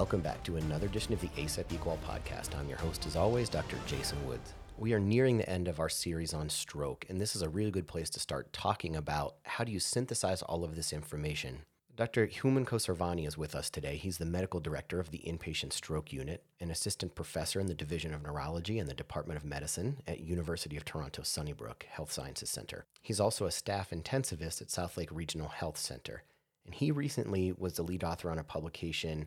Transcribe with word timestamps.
welcome 0.00 0.22
back 0.22 0.42
to 0.42 0.56
another 0.56 0.86
edition 0.86 1.12
of 1.12 1.20
the 1.20 1.28
ACEP 1.36 1.70
Equal 1.74 1.98
podcast. 2.08 2.56
I'm 2.58 2.70
your 2.70 2.78
host, 2.78 3.04
as 3.04 3.16
always, 3.16 3.50
Dr. 3.50 3.76
Jason 3.86 4.26
Woods. 4.26 4.54
We 4.78 4.94
are 4.94 4.98
nearing 4.98 5.36
the 5.36 5.46
end 5.46 5.68
of 5.68 5.78
our 5.78 5.90
series 5.90 6.32
on 6.32 6.48
stroke, 6.48 7.04
and 7.10 7.20
this 7.20 7.36
is 7.36 7.42
a 7.42 7.50
really 7.50 7.70
good 7.70 7.86
place 7.86 8.08
to 8.10 8.18
start 8.18 8.50
talking 8.50 8.96
about 8.96 9.34
how 9.42 9.62
do 9.62 9.70
you 9.70 9.78
synthesize 9.78 10.40
all 10.40 10.64
of 10.64 10.74
this 10.74 10.94
information. 10.94 11.58
Dr. 11.96 12.28
Houman 12.28 12.64
Khosravani 12.64 13.26
is 13.26 13.36
with 13.36 13.54
us 13.54 13.68
today. 13.68 13.98
He's 13.98 14.16
the 14.16 14.24
medical 14.24 14.58
director 14.58 15.00
of 15.00 15.10
the 15.10 15.18
Inpatient 15.18 15.74
Stroke 15.74 16.14
Unit, 16.14 16.44
an 16.60 16.70
assistant 16.70 17.14
professor 17.14 17.60
in 17.60 17.66
the 17.66 17.74
Division 17.74 18.14
of 18.14 18.22
Neurology 18.22 18.78
and 18.78 18.88
the 18.88 18.94
Department 18.94 19.36
of 19.36 19.44
Medicine 19.44 19.98
at 20.06 20.20
University 20.20 20.78
of 20.78 20.86
Toronto 20.86 21.22
Sunnybrook 21.22 21.84
Health 21.90 22.10
Sciences 22.10 22.48
Center. 22.48 22.86
He's 23.02 23.20
also 23.20 23.44
a 23.44 23.50
staff 23.50 23.90
intensivist 23.90 24.62
at 24.62 24.68
Southlake 24.68 25.10
Regional 25.12 25.48
Health 25.48 25.76
Center. 25.76 26.22
And 26.64 26.74
he 26.74 26.90
recently 26.90 27.52
was 27.52 27.74
the 27.74 27.82
lead 27.82 28.02
author 28.02 28.30
on 28.30 28.38
a 28.38 28.44
publication 28.44 29.26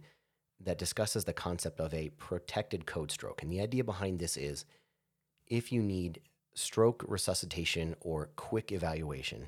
that 0.64 0.78
discusses 0.78 1.26
the 1.26 1.34
concept 1.34 1.80
of 1.80 1.94
a 1.94 2.10
protected 2.18 2.86
code 2.86 3.12
stroke. 3.12 3.42
And 3.42 3.52
the 3.52 3.62
idea 3.62 3.84
behind 3.84 4.20
this 4.20 4.38
is 4.38 4.66
if 5.48 5.72
you 5.72 5.82
need 5.82 6.22
stroke 6.56 7.04
resuscitation 7.08 7.96
or 8.02 8.30
quick 8.36 8.72
evaluation, 8.72 9.48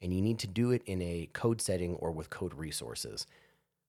and 0.00 0.12
you 0.12 0.20
need 0.20 0.38
to 0.40 0.46
do 0.46 0.70
it 0.70 0.82
in 0.86 1.00
a 1.00 1.28
code 1.32 1.60
setting 1.60 1.94
or 1.94 2.12
with 2.12 2.30
code 2.30 2.54
resources, 2.54 3.26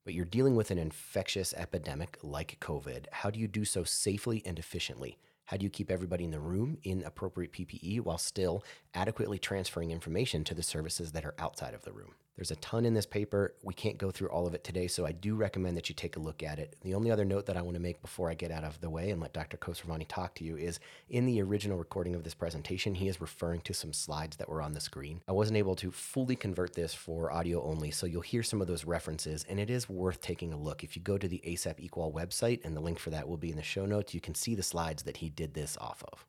but 0.06 0.14
you're 0.14 0.26
dealing 0.26 0.56
with 0.56 0.72
an 0.72 0.78
infectious 0.78 1.54
epidemic 1.58 2.18
like 2.22 2.58
COVID, 2.62 3.05
how 3.12 3.30
do 3.30 3.40
you 3.40 3.48
do 3.48 3.66
so 3.66 3.84
safely 3.84 4.42
and 4.46 4.58
efficiently? 4.58 5.18
How 5.46 5.58
do 5.58 5.64
you 5.64 5.70
keep 5.70 5.92
everybody 5.92 6.24
in 6.24 6.32
the 6.32 6.40
room 6.40 6.78
in 6.84 7.04
appropriate 7.04 7.54
PPE 7.54 8.02
while 8.02 8.18
still 8.18 8.64
adequately 8.94 9.38
transferring 9.38 9.92
information 9.92 10.44
to 10.46 10.55
the 10.55 10.64
services 10.64 11.12
that 11.12 11.26
are 11.26 11.36
outside 11.38 11.74
of 11.74 11.84
the 11.84 11.92
room? 11.92 12.16
There's 12.36 12.52
a 12.52 12.58
ton 12.58 12.86
in 12.86 12.94
this 12.94 13.05
paper. 13.05 13.54
We 13.64 13.74
can't 13.74 13.98
go 13.98 14.12
through 14.12 14.28
all 14.28 14.46
of 14.46 14.54
it 14.54 14.66
today, 14.66 14.88
so 14.88 15.05
I 15.05 15.14
do 15.14 15.36
recommend 15.36 15.78
that 15.78 15.88
you 15.88 15.96
take 15.96 16.18
a 16.18 16.20
look 16.20 16.44
at 16.44 16.60
it. 16.60 16.76
The 16.82 16.94
only 16.94 17.10
other 17.10 17.24
note 17.24 17.46
that 17.46 17.55
I 17.55 17.62
want 17.62 17.76
to 17.76 17.82
make 17.82 18.02
before 18.02 18.30
I 18.30 18.34
get 18.34 18.52
out 18.52 18.66
of 18.66 18.82
the 18.82 18.90
way 18.90 19.12
and 19.12 19.22
let 19.22 19.32
Dr. 19.32 19.55
Khosravani 19.55 20.05
talk 20.10 20.36
to 20.36 20.44
you 20.44 20.58
is 20.58 20.82
in 21.10 21.26
the 21.26 21.42
original 21.42 21.77
recording 21.77 22.14
of 22.14 22.26
this 22.26 22.34
presentation, 22.34 22.94
he 22.94 23.08
is 23.08 23.22
referring 23.22 23.62
to 23.62 23.74
some 23.74 23.94
slides 23.94 24.36
that 24.36 24.50
were 24.50 24.62
on 24.62 24.74
the 24.74 24.82
screen. 24.82 25.22
I 25.30 25.32
wasn't 25.32 25.58
able 25.58 25.76
to 25.77 25.92
fully 25.92 26.36
convert 26.36 26.74
this 26.74 26.94
for 26.94 27.32
audio 27.32 27.64
only, 27.64 27.92
so 27.92 28.05
you'll 28.05 28.22
hear 28.22 28.44
some 28.44 28.60
of 28.60 28.68
those 28.68 28.84
references, 28.84 29.46
and 29.48 29.58
it 29.58 29.70
is 29.70 29.88
worth 29.88 30.20
taking 30.20 30.52
a 30.52 30.58
look. 30.58 30.84
If 30.84 30.98
you 30.98 31.02
go 31.02 31.18
to 31.18 31.30
the 31.30 31.42
ACEP 31.46 31.80
Equal 31.80 32.12
website, 32.12 32.66
and 32.66 32.76
the 32.76 32.82
link 32.82 32.99
for 32.99 33.12
that 33.12 33.30
will 33.30 33.38
be 33.38 33.49
in 33.52 33.55
the 33.55 33.64
show 33.64 33.86
notes, 33.86 34.14
you 34.14 34.20
can 34.20 34.36
see 34.36 34.55
the 34.55 34.64
slides 34.64 35.04
that 35.04 35.18
he 35.18 35.30
did 35.30 35.54
this 35.54 35.77
off 35.80 36.04
of. 36.12 36.26